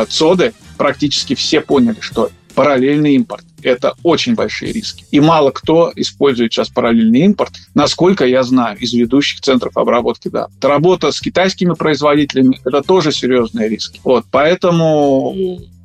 ЦОДы 0.09 0.52
практически 0.76 1.35
все 1.35 1.61
поняли, 1.61 1.99
что 2.00 2.31
параллельный 2.57 3.14
импорт– 3.14 3.45
это 3.63 3.95
очень 4.03 4.35
большие 4.35 4.73
риски. 4.73 5.05
И 5.11 5.21
мало 5.21 5.51
кто 5.51 5.93
использует 5.95 6.53
сейчас 6.53 6.69
параллельный 6.69 7.21
импорт, 7.21 7.53
насколько 7.75 8.27
я 8.27 8.43
знаю, 8.43 8.79
из 8.79 8.93
ведущих 8.93 9.41
центров 9.41 9.77
обработки 9.77 10.29
данных. 10.29 10.53
Работа 10.61 11.13
с 11.13 11.21
китайскими 11.21 11.75
производителями– 11.75 12.61
это 12.65 12.83
тоже 12.83 13.13
серьезные 13.13 13.69
риски. 13.69 14.01
Вот, 14.05 14.27
поэтому, 14.31 15.35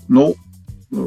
ну, 0.08 0.36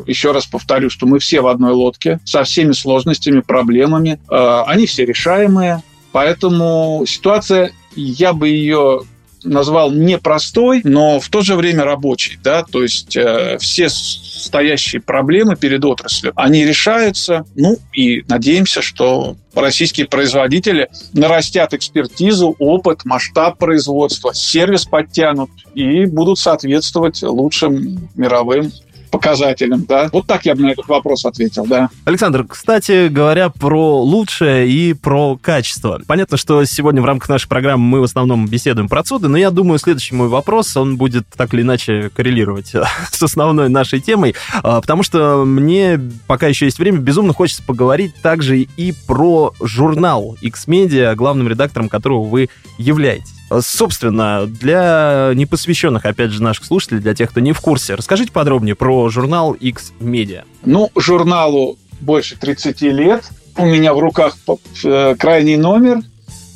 еще 0.06 0.33
раз 0.33 0.47
повторю, 0.47 0.90
что 0.90 1.06
мы 1.06 1.18
все 1.18 1.40
в 1.40 1.47
одной 1.47 1.73
лодке 1.73 2.21
со 2.25 2.42
всеми 2.44 2.73
сложностями, 2.73 3.40
проблемами. 3.40 4.18
Э, 4.30 4.62
они 4.66 4.87
все 4.87 5.04
решаемые. 5.04 5.83
Поэтому 6.12 7.04
ситуация, 7.06 7.73
я 7.94 8.33
бы 8.33 8.49
ее 8.49 9.02
назвал 9.44 9.92
непростой, 9.92 10.80
но 10.84 11.20
в 11.20 11.28
то 11.28 11.42
же 11.42 11.54
время 11.56 11.84
рабочий. 11.84 12.38
Да? 12.42 12.64
То 12.64 12.82
есть 12.82 13.16
э, 13.16 13.58
все 13.60 13.88
стоящие 13.88 15.00
проблемы 15.00 15.56
перед 15.56 15.84
отраслью, 15.84 16.32
они 16.36 16.64
решаются. 16.64 17.44
Ну 17.54 17.78
и 17.92 18.24
надеемся, 18.28 18.82
что 18.82 19.36
российские 19.54 20.06
производители 20.06 20.88
нарастят 21.12 21.74
экспертизу, 21.74 22.56
опыт, 22.58 23.04
масштаб 23.04 23.58
производства, 23.58 24.34
сервис 24.34 24.84
подтянут 24.84 25.50
и 25.74 26.06
будут 26.06 26.38
соответствовать 26.38 27.22
лучшим 27.22 28.08
мировым 28.14 28.72
показателям, 29.14 29.85
да. 29.85 30.09
Вот 30.12 30.26
так 30.26 30.44
я 30.44 30.56
бы 30.56 30.62
на 30.62 30.71
этот 30.73 30.88
вопрос 30.88 31.25
ответил, 31.25 31.66
да. 31.66 31.88
Александр, 32.04 32.44
кстати 32.44 33.06
говоря, 33.06 33.49
про 33.49 34.02
лучшее 34.02 34.68
и 34.68 34.92
про 34.92 35.38
качество. 35.40 36.00
Понятно, 36.04 36.37
что 36.37 36.64
сегодня 36.64 37.00
в 37.00 37.04
рамках 37.04 37.28
нашей 37.28 37.47
программы 37.47 37.85
мы 37.85 38.00
в 38.00 38.04
основном 38.04 38.49
беседуем 38.49 38.88
про 38.88 39.04
цуды, 39.04 39.28
но 39.28 39.37
я 39.37 39.52
думаю, 39.52 39.78
следующий 39.78 40.16
мой 40.16 40.26
вопрос, 40.26 40.76
он 40.76 40.97
будет 40.97 41.26
так 41.37 41.54
или 41.54 41.62
иначе 41.62 42.11
коррелировать 42.12 42.73
с 43.12 43.23
основной 43.23 43.68
нашей 43.68 44.00
темой, 44.00 44.35
а, 44.64 44.80
потому 44.80 45.04
что 45.04 45.44
мне, 45.44 46.00
пока 46.26 46.49
еще 46.49 46.64
есть 46.64 46.80
время, 46.80 46.99
безумно 46.99 47.33
хочется 47.33 47.62
поговорить 47.62 48.16
также 48.21 48.62
и 48.62 48.92
про 49.06 49.52
журнал 49.61 50.37
X-Media, 50.40 51.14
главным 51.14 51.49
редактором 51.49 51.88
которого 51.88 52.25
вы 52.25 52.49
являетесь. 52.78 53.43
Собственно, 53.61 54.46
для 54.46 55.32
непосвященных, 55.34 56.04
опять 56.04 56.30
же, 56.30 56.42
наших 56.42 56.64
слушателей, 56.64 57.00
для 57.00 57.14
тех, 57.14 57.30
кто 57.30 57.40
не 57.40 57.52
в 57.52 57.61
курсе, 57.61 57.94
расскажите 57.94 58.32
подробнее 58.32 58.75
про 58.75 59.08
журнал 59.11 59.52
X 59.52 59.92
Media. 60.00 60.44
Ну, 60.64 60.90
журналу 60.96 61.78
больше 62.00 62.37
30 62.37 62.80
лет. 62.82 63.25
У 63.56 63.66
меня 63.66 63.94
в 63.94 63.99
руках 63.99 64.37
э, 64.84 65.14
крайний 65.18 65.56
номер. 65.56 66.00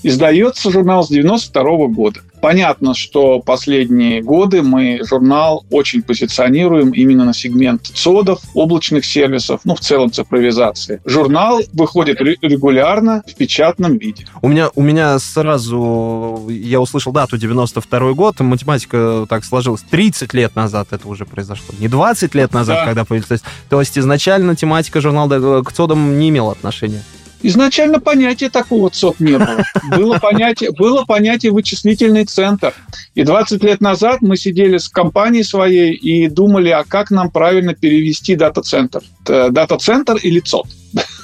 Издается 0.02 0.70
журнал 0.70 1.04
с 1.04 1.08
92 1.08 1.62
года. 1.88 2.20
Понятно, 2.40 2.94
что 2.94 3.40
последние 3.40 4.22
годы 4.22 4.62
мы 4.62 5.00
журнал 5.04 5.64
очень 5.70 6.02
позиционируем 6.02 6.90
именно 6.90 7.24
на 7.24 7.34
сегмент 7.34 7.86
ЦОДов, 7.86 8.40
облачных 8.54 9.04
сервисов, 9.04 9.60
ну, 9.64 9.74
в 9.74 9.80
целом 9.80 10.12
цифровизации. 10.12 11.00
Журнал 11.04 11.60
выходит 11.72 12.20
регулярно 12.20 13.22
в 13.26 13.34
печатном 13.34 13.98
виде. 13.98 14.26
У 14.42 14.48
меня, 14.48 14.70
у 14.74 14.82
меня 14.82 15.18
сразу, 15.18 16.46
я 16.48 16.80
услышал 16.80 17.12
дату 17.12 17.36
92 17.36 18.12
год, 18.12 18.40
математика 18.40 19.26
так 19.28 19.44
сложилась, 19.44 19.82
30 19.90 20.32
лет 20.34 20.54
назад 20.56 20.88
это 20.90 21.08
уже 21.08 21.24
произошло, 21.24 21.74
не 21.78 21.88
20 21.88 22.34
лет 22.34 22.52
назад, 22.52 22.78
да. 22.78 22.84
когда 22.86 23.04
появилась. 23.04 23.42
То 23.68 23.80
есть 23.80 23.98
изначально 23.98 24.56
тематика 24.56 25.00
журнала 25.00 25.62
к 25.62 25.72
ЦОДам 25.72 26.18
не 26.18 26.28
имела 26.28 26.52
отношения. 26.52 27.02
Изначально 27.42 28.00
понятия 28.00 28.48
такого 28.48 28.90
ЦОП 28.90 29.20
не 29.20 29.38
было. 29.38 29.64
Было 29.96 30.18
понятие, 30.18 30.70
было 30.72 31.04
понятие 31.04 31.52
вычислительный 31.52 32.24
центр. 32.24 32.74
И 33.14 33.22
20 33.22 33.62
лет 33.62 33.80
назад 33.80 34.22
мы 34.22 34.36
сидели 34.36 34.78
с 34.78 34.88
компанией 34.88 35.44
своей 35.44 35.92
и 35.92 36.28
думали, 36.28 36.70
а 36.70 36.84
как 36.84 37.10
нам 37.10 37.30
правильно 37.30 37.74
перевести 37.74 38.34
дата-центр. 38.34 39.02
Дата-центр 39.24 40.16
или 40.16 40.40
ЦОП. 40.40 40.66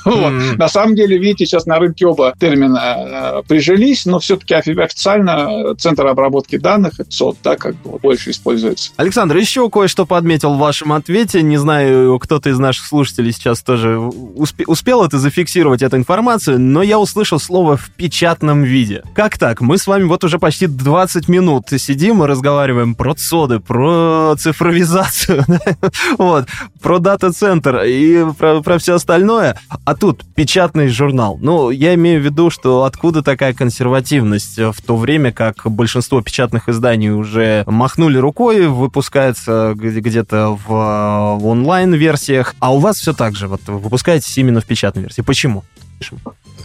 Вот. 0.14 0.58
На 0.58 0.68
самом 0.68 0.94
деле, 0.94 1.18
видите, 1.18 1.46
сейчас 1.46 1.66
на 1.66 1.78
рынке 1.78 2.06
оба 2.06 2.34
термина 2.38 3.40
э, 3.40 3.42
прижились, 3.49 4.06
но 4.06 4.18
все-таки 4.18 4.54
официально 4.54 5.75
Центр 5.76 6.06
обработки 6.06 6.56
данных, 6.56 6.94
ЦОД, 7.08 7.38
да, 7.42 7.56
как 7.56 7.75
бы 7.76 7.99
больше 7.99 8.30
используется. 8.30 8.92
Александр, 8.96 9.37
еще 9.37 9.68
кое-что 9.70 10.06
подметил 10.06 10.54
в 10.54 10.58
вашем 10.58 10.92
ответе. 10.92 11.42
Не 11.42 11.56
знаю, 11.56 12.18
кто-то 12.18 12.50
из 12.50 12.58
наших 12.58 12.87
слушателей 12.87 13.32
сейчас 13.32 13.62
тоже 13.62 13.96
успе- 13.96 14.64
успел 14.66 15.04
это 15.04 15.18
зафиксировать, 15.18 15.82
эту 15.82 15.96
информацию, 15.96 16.61
но 16.61 16.82
я 16.82 16.99
услышал 16.99 17.40
слово 17.40 17.76
«в 17.76 17.90
печатном 17.90 18.62
виде». 18.62 19.02
Как 19.14 19.38
так? 19.38 19.61
Мы 19.61 19.78
с 19.78 19.87
вами 19.87 20.04
вот 20.04 20.25
уже 20.25 20.38
почти 20.38 20.66
20 20.66 21.28
минут 21.28 21.68
сидим 21.78 22.23
и 22.23 22.26
разговариваем 22.26 22.94
про 22.94 23.14
ЦОДы, 23.14 23.61
про 23.61 24.34
цифровизацию, 24.38 25.44
вот, 26.18 26.46
про 26.80 26.99
дата-центр 26.99 27.82
и 27.84 28.25
про, 28.38 28.61
про 28.61 28.78
все 28.78 28.94
остальное. 28.94 29.58
А 29.84 29.93
тут 29.94 30.24
печатный 30.34 30.88
журнал. 30.88 31.38
Ну, 31.40 31.70
я 31.70 31.94
имею 31.94 32.20
в 32.20 32.24
виду, 32.24 32.50
что 32.50 32.84
откуда 32.84 33.22
такая 33.22 33.54
консервативность 33.54 34.58
в 34.58 34.80
то 34.84 34.96
время, 34.96 35.32
как 35.32 35.70
большинство 35.70 36.20
печатных 36.20 36.68
изданий 36.68 37.10
уже 37.10 37.64
махнули 37.66 38.18
рукой, 38.18 38.66
выпускается 38.66 39.74
где-то 39.76 40.58
в 40.66 41.40
онлайн-версиях, 41.42 42.54
а 42.58 42.74
у 42.74 42.78
вас 42.78 42.98
все 42.98 43.12
так 43.12 43.36
же, 43.36 43.48
вот 43.48 43.60
выпускаетесь 43.66 44.36
именно 44.38 44.60
в 44.60 44.64
печатной 44.64 45.02
версии. 45.02 45.22
Почему? 45.22 45.64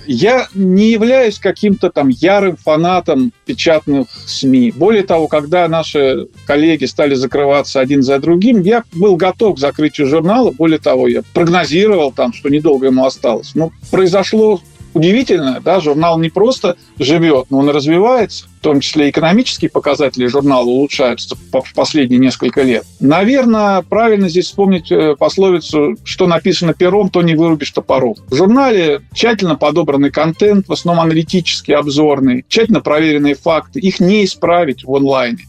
Я 0.05 0.47
не 0.55 0.91
являюсь 0.91 1.37
каким-то 1.37 1.89
там 1.91 2.07
ярым 2.09 2.57
фанатом 2.57 3.31
печатных 3.45 4.07
СМИ. 4.25 4.71
Более 4.75 5.03
того, 5.03 5.27
когда 5.27 5.67
наши 5.67 6.27
коллеги 6.45 6.85
стали 6.85 7.13
закрываться 7.13 7.79
один 7.79 8.01
за 8.01 8.17
другим, 8.19 8.61
я 8.61 8.83
был 8.93 9.17
готов 9.17 9.57
к 9.57 9.59
закрытию 9.59 10.07
журнала. 10.07 10.51
Более 10.51 10.79
того, 10.79 11.07
я 11.07 11.21
прогнозировал 11.33 12.11
там, 12.11 12.33
что 12.33 12.49
недолго 12.49 12.87
ему 12.87 13.05
осталось. 13.05 13.51
Но 13.53 13.71
произошло 13.91 14.61
удивительно, 14.93 15.61
да, 15.63 15.79
журнал 15.79 16.17
не 16.19 16.29
просто 16.29 16.75
живет, 16.97 17.47
но 17.49 17.59
он 17.59 17.69
развивается 17.69 18.47
в 18.59 18.61
том 18.61 18.81
числе 18.81 19.09
экономические 19.09 19.69
показатели 19.69 20.27
журнала 20.27 20.65
улучшаются 20.65 21.35
в 21.35 21.73
последние 21.73 22.19
несколько 22.19 22.61
лет. 22.61 22.83
Наверное, 22.99 23.81
правильно 23.83 24.27
здесь 24.27 24.47
вспомнить 24.47 24.91
э, 24.91 25.15
пословицу, 25.17 25.95
что 26.03 26.27
написано 26.27 26.73
пером, 26.73 27.09
то 27.09 27.21
не 27.21 27.35
вырубишь 27.35 27.71
топором. 27.71 28.15
В 28.27 28.35
журнале 28.35 29.01
тщательно 29.13 29.55
подобранный 29.55 30.11
контент, 30.11 30.67
в 30.67 30.73
основном 30.73 31.05
аналитический, 31.05 31.73
обзорный, 31.73 32.43
тщательно 32.49 32.81
проверенные 32.81 33.35
факты. 33.35 33.79
Их 33.79 34.01
не 34.01 34.25
исправить 34.25 34.83
в 34.83 34.93
онлайне. 34.93 35.45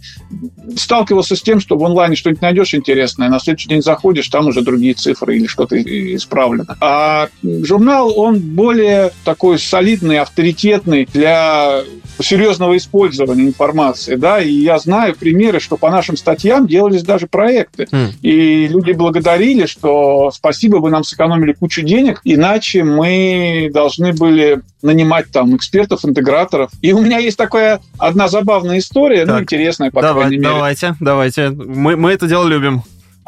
Сталкивался 0.76 1.34
с 1.34 1.42
тем, 1.42 1.58
что 1.58 1.76
в 1.76 1.84
онлайне 1.84 2.14
что-нибудь 2.14 2.42
найдешь 2.42 2.74
интересное, 2.74 3.28
на 3.28 3.40
следующий 3.40 3.68
день 3.68 3.82
заходишь, 3.82 4.28
там 4.28 4.46
уже 4.46 4.62
другие 4.62 4.94
цифры 4.94 5.36
или 5.36 5.46
что-то 5.48 5.76
исправлено. 5.80 6.76
А 6.80 7.28
журнал, 7.42 8.16
он 8.16 8.38
более 8.38 9.10
такой 9.24 9.58
солидный, 9.58 10.18
авторитетный 10.18 11.08
для 11.12 11.82
серьезного 12.20 12.76
использования 12.76 12.99
информации, 13.06 14.16
да, 14.16 14.40
и 14.40 14.50
я 14.50 14.78
знаю 14.78 15.14
примеры, 15.14 15.60
что 15.60 15.76
по 15.76 15.90
нашим 15.90 16.16
статьям 16.16 16.66
делались 16.66 17.02
даже 17.02 17.26
проекты, 17.26 17.84
mm. 17.84 18.12
и 18.22 18.68
люди 18.68 18.92
благодарили, 18.92 19.66
что 19.66 20.30
спасибо, 20.32 20.76
вы 20.76 20.90
нам 20.90 21.04
сэкономили 21.04 21.52
кучу 21.52 21.82
денег, 21.82 22.20
иначе 22.24 22.84
мы 22.84 23.70
должны 23.72 24.12
были 24.12 24.60
нанимать 24.82 25.30
там 25.30 25.54
экспертов, 25.56 26.04
интеграторов. 26.04 26.70
И 26.80 26.92
у 26.92 27.00
меня 27.00 27.18
есть 27.18 27.36
такая 27.36 27.80
одна 27.98 28.28
забавная 28.28 28.78
история, 28.78 29.20
ну, 29.20 29.26
так, 29.26 29.36
ну, 29.36 29.42
интересная, 29.42 29.90
по 29.90 30.00
давай, 30.00 30.24
крайней 30.24 30.38
мере. 30.38 30.54
Давайте, 30.54 30.94
давайте. 31.00 31.50
Мы, 31.50 31.96
мы 31.96 32.12
это 32.12 32.26
дело 32.26 32.46
любим 32.46 32.82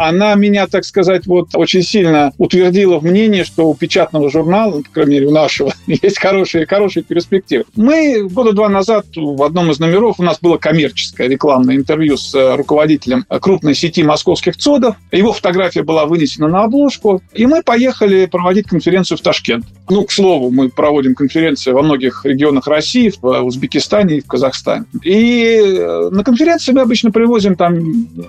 она 0.09 0.35
меня, 0.35 0.67
так 0.67 0.85
сказать, 0.85 1.27
вот 1.27 1.51
очень 1.55 1.83
сильно 1.83 2.33
утвердила 2.39 2.99
в 2.99 3.05
мнении, 3.05 3.43
что 3.43 3.69
у 3.69 3.75
печатного 3.75 4.31
журнала, 4.31 4.83
по 4.83 4.91
крайней 4.91 5.13
мере, 5.15 5.27
у 5.27 5.31
нашего, 5.33 5.73
есть 5.87 6.19
хорошие, 6.19 6.67
хорошие 6.67 7.03
перспективы. 7.03 7.65
Мы 7.77 8.29
года 8.29 8.53
два 8.53 8.69
назад 8.69 9.07
в 9.15 9.43
одном 9.43 9.71
из 9.71 9.79
номеров 9.79 10.17
у 10.19 10.23
нас 10.23 10.39
было 10.41 10.57
коммерческое 10.57 11.29
рекламное 11.29 11.77
интервью 11.77 12.17
с 12.17 12.35
э, 12.35 12.57
руководителем 12.57 13.25
крупной 13.29 13.75
сети 13.75 14.03
московских 14.03 14.57
ЦОДов. 14.57 14.97
Его 15.11 15.33
фотография 15.33 15.83
была 15.83 16.07
вынесена 16.07 16.49
на 16.49 16.65
обложку, 16.65 17.23
и 17.35 17.47
мы 17.47 17.63
поехали 17.63 18.27
проводить 18.27 18.67
конференцию 18.67 19.19
в 19.19 19.21
Ташкент. 19.21 19.67
Ну, 19.89 20.05
к 20.05 20.13
слову, 20.13 20.51
мы 20.51 20.69
проводим 20.69 21.15
конференции 21.15 21.73
во 21.73 21.83
многих 21.83 22.25
регионах 22.25 22.67
России, 22.67 23.13
в 23.21 23.45
Узбекистане 23.45 24.19
и 24.19 24.21
в 24.21 24.27
Казахстане. 24.27 24.85
И 25.03 25.61
э, 25.63 26.09
на 26.11 26.25
конференции 26.25 26.73
мы 26.73 26.81
обычно 26.81 27.11
привозим 27.11 27.57
там 27.57 27.75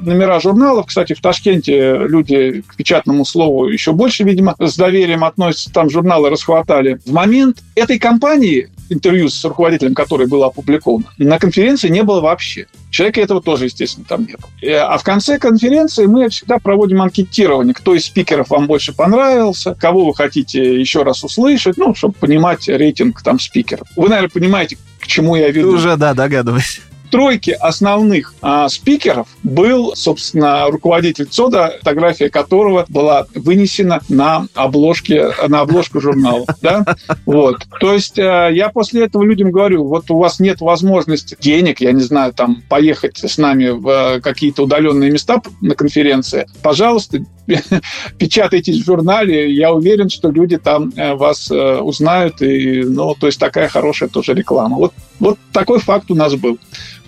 номера 0.01 0.39
журналов. 0.39 0.88
Кстати, 0.88 1.13
в 1.13 1.21
Ташкенте 1.21 1.62
моменте 1.63 2.08
люди 2.08 2.63
к 2.67 2.76
печатному 2.76 3.26
слову 3.26 3.67
еще 3.67 3.93
больше, 3.93 4.23
видимо, 4.23 4.56
с 4.60 4.76
доверием 4.76 5.23
относятся, 5.23 5.71
там 5.71 5.89
журналы 5.89 6.30
расхватали. 6.30 6.99
В 7.06 7.12
момент 7.12 7.60
этой 7.76 7.99
кампании 7.99 8.69
интервью 8.89 9.30
с 9.30 9.43
руководителем, 9.43 9.95
которое 9.95 10.28
было 10.28 10.47
опубликовано, 10.47 11.06
на 11.17 11.39
конференции 11.39 11.89
не 11.89 12.04
было 12.04 12.21
вообще. 12.21 12.67
Человека 12.91 13.21
этого 13.21 13.41
тоже, 13.41 13.65
естественно, 13.65 14.06
там 14.08 14.26
не 14.26 14.36
было. 14.36 14.86
А 14.86 14.97
в 14.97 15.04
конце 15.04 15.39
конференции 15.39 16.06
мы 16.06 16.30
всегда 16.30 16.60
проводим 16.60 17.02
анкетирование, 17.02 17.73
кто 17.73 17.95
из 17.95 18.06
спикеров 18.06 18.49
вам 18.49 18.67
больше 18.67 18.93
понравился, 18.93 19.76
кого 19.76 20.06
вы 20.06 20.13
хотите 20.13 20.80
еще 20.80 21.04
раз 21.04 21.23
услышать, 21.23 21.78
ну, 21.78 21.95
чтобы 21.95 22.13
понимать 22.13 22.67
рейтинг 22.67 23.21
там 23.23 23.39
спикеров. 23.39 23.88
Вы, 23.95 24.10
наверное, 24.10 24.30
понимаете, 24.30 24.78
к 24.99 25.08
чему 25.08 25.36
я 25.36 25.49
веду. 25.49 25.73
Уже, 25.73 25.97
да, 25.97 26.13
догадываюсь 26.13 26.82
тройке 27.13 27.54
основных 27.54 28.34
а, 28.41 28.67
спикеров 28.69 29.28
был, 29.43 29.95
собственно, 29.95 30.65
руководитель 30.65 31.28
ЦОДа, 31.28 31.76
фотография 31.78 32.32
которого 32.32 32.88
была 32.89 33.28
вынесена 33.36 34.02
на 34.10 34.47
обложке, 34.56 35.32
на 35.47 35.62
обложку 35.62 36.02
журнала. 36.02 36.45
Да? 36.63 36.86
Вот. 37.26 37.58
То 37.82 37.93
есть 37.93 38.17
а, 38.17 38.47
я 38.47 38.69
после 38.69 39.04
этого 39.04 39.21
людям 39.23 39.52
говорю, 39.52 39.84
вот 39.86 40.10
у 40.10 40.17
вас 40.17 40.39
нет 40.39 40.62
возможности 40.62 41.38
денег, 41.39 41.82
я 41.82 41.91
не 41.91 42.02
знаю, 42.02 42.34
там, 42.34 42.63
поехать 42.67 43.17
с 43.17 43.38
нами 43.38 43.69
в 43.69 43.88
а, 43.88 44.19
какие-то 44.19 44.63
удаленные 44.63 45.12
места 45.12 45.39
на 45.62 45.76
конференции, 45.76 46.47
пожалуйста, 46.63 47.19
печатайте 48.17 48.71
в 48.73 48.86
журнале, 48.86 49.54
я 49.54 49.73
уверен, 49.73 50.10
что 50.10 50.32
люди 50.32 50.58
там 50.58 50.91
э, 50.95 51.13
вас 51.13 51.52
э, 51.52 51.78
узнают, 51.80 52.41
и, 52.41 52.84
ну, 52.84 53.15
то 53.15 53.28
есть 53.28 53.39
такая 53.39 53.67
хорошая 53.67 54.10
тоже 54.10 54.34
реклама. 54.34 54.78
Вот, 54.78 54.93
вот 55.19 55.38
такой 55.52 55.80
факт 55.80 56.10
у 56.12 56.15
нас 56.15 56.36
был. 56.36 56.58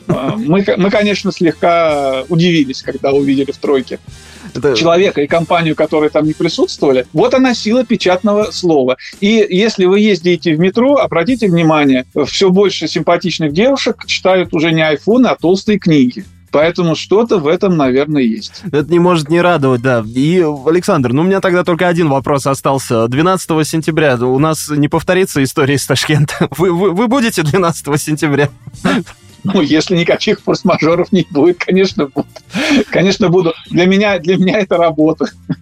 А, 0.08 0.36
мы, 0.36 0.66
мы, 0.78 0.90
конечно, 0.90 1.32
слегка 1.32 2.24
удивились, 2.30 2.82
когда 2.82 3.12
увидели 3.12 3.52
в 3.52 3.58
тройке 3.58 4.00
это... 4.54 4.76
человека 4.76 5.22
и 5.22 5.28
компанию, 5.28 5.76
которые 5.76 6.10
там 6.10 6.26
не 6.26 6.34
присутствовали. 6.34 7.06
Вот 7.14 7.34
она 7.34 7.54
сила 7.54 7.84
печатного 7.84 8.52
слова. 8.52 8.98
И 9.20 9.46
если 9.50 9.86
вы 9.86 10.00
ездите 10.00 10.56
в 10.56 10.60
метро, 10.60 10.98
обратите 10.98 11.48
внимание, 11.48 12.06
все 12.28 12.50
больше 12.50 12.88
симпатичных 12.88 13.54
девушек 13.54 14.06
читают 14.06 14.54
уже 14.54 14.72
не 14.72 14.86
айфоны, 14.86 15.28
а 15.28 15.36
толстые 15.36 15.80
книги. 15.80 16.26
Поэтому 16.56 16.96
что-то 16.96 17.38
в 17.40 17.48
этом, 17.48 17.76
наверное, 17.76 18.22
есть. 18.22 18.64
Это 18.72 18.90
не 18.90 18.98
может 18.98 19.28
не 19.28 19.42
радовать, 19.42 19.82
да. 19.82 20.06
И, 20.08 20.42
Александр, 20.66 21.12
ну 21.12 21.24
у 21.24 21.26
меня 21.26 21.42
тогда 21.42 21.66
только 21.66 21.90
один 21.90 22.08
вопрос 22.08 22.48
остался. 22.48 23.10
12 23.10 23.68
сентября 23.68 24.16
у 24.16 24.40
нас 24.40 24.70
не 24.70 24.88
повторится 24.88 25.44
история 25.44 25.76
из 25.76 25.86
Ташкента. 25.86 26.48
Вы, 26.58 26.72
вы, 26.72 26.92
вы 26.92 27.08
будете 27.10 27.44
12 27.44 28.02
сентября? 28.02 28.50
Ну, 29.54 29.62
если 29.62 29.96
никаких 29.96 30.42
форс-мажоров 30.42 31.12
не 31.12 31.26
будет, 31.30 31.60
конечно, 31.60 32.08
буду. 32.08 32.28
Конечно, 32.90 33.30
буду. 33.30 33.54
Для 33.70 33.86
меня, 33.86 34.18
для 34.20 34.38
меня 34.38 34.60
это 34.60 34.78
работа. 34.78 35.26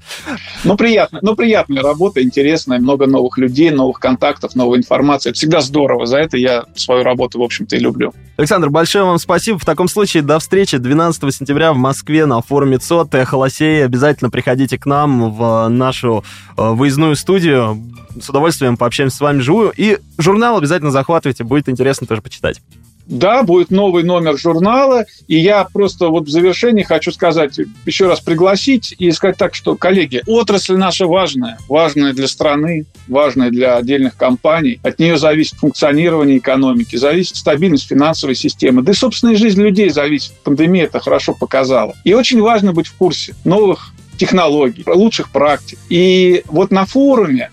Ну, 0.64 0.78
приятно. 0.78 1.20
Ну, 1.22 1.36
приятная 1.36 1.84
работа, 1.84 2.24
интересная, 2.24 2.80
много 2.80 3.06
новых 3.06 3.38
людей, 3.38 3.70
новых 3.70 4.00
контактов, 4.00 4.56
новой 4.56 4.78
информации. 4.78 5.30
Это 5.30 5.38
всегда 5.38 5.60
здорово. 5.60 6.06
За 6.06 6.18
это 6.18 6.38
я 6.38 6.64
свою 6.76 7.04
работу, 7.04 7.40
в 7.40 7.44
общем-то, 7.44 7.76
и 7.76 7.80
люблю. 7.80 8.14
Александр, 8.38 8.70
большое 8.70 9.04
вам 9.04 9.18
спасибо. 9.20 9.60
В 9.60 9.66
таком 9.66 9.90
случае 9.90 10.24
до 10.24 10.40
встречи 10.40 10.78
12 10.78 11.36
сентября 11.36 11.74
в 11.74 11.78
Москве 11.78 12.26
на 12.26 12.42
форуме 12.42 12.78
ЦОТ 12.78 13.14
Холосей. 13.26 13.84
Обязательно 13.84 14.30
приходите 14.30 14.78
к 14.78 14.86
нам 14.86 15.34
в 15.34 15.68
нашу 15.68 16.24
э, 16.58 16.70
выездную 16.70 17.16
студию. 17.18 17.84
С 18.20 18.30
удовольствием 18.30 18.78
пообщаемся 18.78 19.18
с 19.18 19.22
вами 19.22 19.40
живую. 19.40 19.74
И 19.76 19.98
журнал 20.18 20.58
обязательно 20.58 20.92
захватывайте, 20.92 21.44
будет 21.44 21.68
интересно 21.68 22.08
тоже 22.08 22.22
почитать. 22.22 22.62
Да, 23.06 23.44
будет 23.44 23.70
новый 23.70 24.04
номер 24.04 24.38
журнала, 24.38 25.06
и 25.28 25.38
я 25.38 25.66
просто 25.66 26.08
вот 26.08 26.26
в 26.26 26.30
завершении 26.30 26.84
хочу 26.84 27.12
сказать, 27.12 27.60
еще 27.86 28.08
раз 28.08 28.22
пригласить 28.22 28.96
и 28.98 29.12
сказать 29.12 29.38
так, 29.38 29.56
что, 29.56 29.76
коллеги, 29.76 30.22
отрасль 30.26 30.76
наша 30.76 31.06
важная, 31.06 31.58
важная 31.68 32.14
для 32.14 32.28
страны, 32.28 32.86
важная 33.08 33.50
для 33.50 33.76
отдельных 33.76 34.16
компаний. 34.16 34.80
От 34.84 35.00
нее 35.00 35.18
зависит 35.18 35.56
функционирование 35.56 36.38
экономики, 36.38 36.96
зависит 36.96 37.36
стабильность 37.36 37.88
финансовой 37.88 38.36
системы, 38.36 38.82
да 38.84 38.94
и 38.94 38.96
собственная 38.96 39.36
жизнь 39.36 39.62
людей 39.62 39.90
зависит. 39.90 40.32
Пандемия 40.44 40.86
это 40.86 41.00
хорошо 41.00 41.34
показала. 41.34 41.96
И 42.06 42.14
очень 42.14 42.42
важно 42.42 42.72
быть 42.72 42.88
в 42.88 42.94
курсе 42.94 43.36
новых 43.44 43.92
технологий, 44.18 44.84
лучших 44.88 45.30
практик. 45.30 45.78
И 45.90 46.44
вот 46.48 46.72
на 46.72 46.86
форуме 46.86 47.50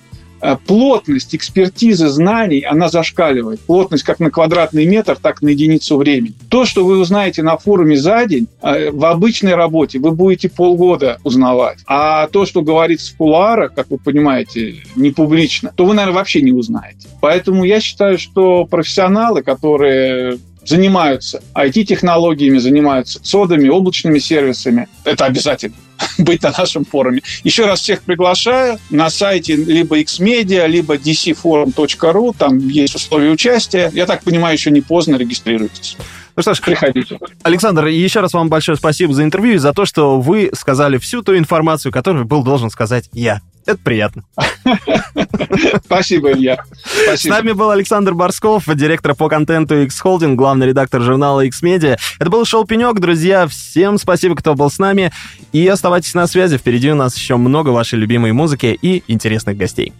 плотность 0.67 1.35
экспертизы 1.35 2.09
знаний, 2.09 2.61
она 2.61 2.89
зашкаливает. 2.89 3.61
Плотность 3.61 4.05
как 4.05 4.21
на 4.21 4.31
квадратный 4.31 4.87
метр, 4.87 5.17
так 5.21 5.43
и 5.43 5.47
на 5.47 5.51
единицу 5.51 5.97
времени. 5.97 6.35
То, 6.49 6.65
что 6.65 6.85
вы 6.85 6.99
узнаете 6.99 7.43
на 7.43 7.57
форуме 7.57 7.97
за 7.97 8.27
день, 8.27 8.49
э, 8.63 8.91
в 8.91 9.05
обычной 9.05 9.55
работе 9.55 9.99
вы 9.99 10.13
будете 10.13 10.49
полгода 10.49 11.19
узнавать. 11.25 11.79
А 11.87 12.27
то, 12.29 12.47
что 12.47 12.63
говорится 12.63 13.13
в 13.13 13.17
кулуарах, 13.17 13.75
как 13.75 13.91
вы 13.91 13.99
понимаете, 13.99 14.77
не 14.97 15.11
публично, 15.11 15.73
то 15.75 15.85
вы, 15.85 15.95
наверное, 15.95 16.17
вообще 16.17 16.43
не 16.43 16.53
узнаете. 16.53 17.09
Поэтому 17.21 17.65
я 17.65 17.81
считаю, 17.81 18.19
что 18.19 18.65
профессионалы, 18.65 19.43
которые 19.43 20.39
занимаются 20.65 21.43
IT-технологиями, 21.55 22.59
занимаются 22.59 23.23
цодами, 23.23 23.69
облачными 23.69 24.19
сервисами, 24.19 24.89
это 25.05 25.25
обязательно. 25.25 25.75
быть 26.19 26.43
на 26.43 26.53
нашем 26.57 26.85
форуме. 26.85 27.23
Еще 27.45 27.67
раз 27.67 27.81
всех 27.81 28.03
приглашаю 28.03 28.79
на 28.91 29.11
сайте 29.11 29.57
либо 29.57 30.01
xmedia, 30.01 30.67
либо 30.67 30.97
dcforum.ru, 30.97 32.35
там 32.37 32.59
есть 32.69 32.95
условия 32.95 33.31
участия. 33.31 33.91
Я 33.93 34.07
так 34.07 34.23
понимаю, 34.23 34.55
еще 34.55 34.71
не 34.71 34.81
поздно, 34.81 35.17
регистрируйтесь. 35.17 35.97
Ну 36.37 36.43
что 36.43 36.55
ж, 36.55 36.61
приходите. 36.61 37.19
Александр, 37.43 37.87
еще 37.87 38.21
раз 38.21 38.33
вам 38.33 38.49
большое 38.49 38.77
спасибо 38.77 39.13
за 39.13 39.25
интервью 39.25 39.55
и 39.55 39.59
за 39.59 39.73
то, 39.73 39.85
что 39.85 40.21
вы 40.21 40.51
сказали 40.55 40.99
всю 40.99 41.23
ту 41.23 41.37
информацию, 41.37 41.93
которую 41.93 42.25
был 42.25 42.43
должен 42.43 42.71
сказать 42.71 43.09
я. 43.13 43.41
Это 43.67 43.79
приятно. 43.83 44.25
Спасибо, 45.85 46.33
Илья. 46.33 46.65
Спасибо. 46.83 47.35
С 47.35 47.37
нами 47.37 47.53
был 47.53 47.71
Александр 47.71 48.15
Борсков, 48.15 48.65
директор 48.75 49.15
по 49.15 49.29
контенту 49.29 49.83
X 49.83 50.01
Holding, 50.03 50.35
главный 50.35 50.69
редактор 50.69 51.03
журнала 51.03 51.43
X 51.43 51.63
Media. 51.63 51.99
Это 52.19 52.31
был 52.31 52.45
шоу 52.45 52.65
Пенек, 52.65 52.99
друзья. 52.99 53.47
Всем 53.47 53.99
спасибо, 53.99 54.35
кто 54.35 54.55
был 54.55 54.71
с 54.71 54.79
нами. 54.79 55.13
И 55.53 55.67
оставайтесь 55.67 56.15
на 56.15 56.27
связи. 56.27 56.57
Впереди 56.57 56.91
у 56.91 56.95
нас 56.95 57.17
еще 57.17 57.37
много 57.37 57.71
вашей 57.71 57.99
любимой 57.99 58.33
музыки 58.33 58.79
и 58.81 59.03
интересных 59.09 59.57
гостей. 59.57 59.93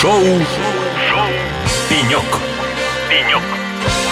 Шоу, 0.00 0.22
шоу, 0.22 1.28
Пенек. 1.88 2.24
Пенек. 3.08 3.42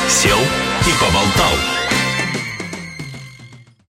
Сел 0.09 0.39
и 0.39 0.93
поболтал. 1.01 1.78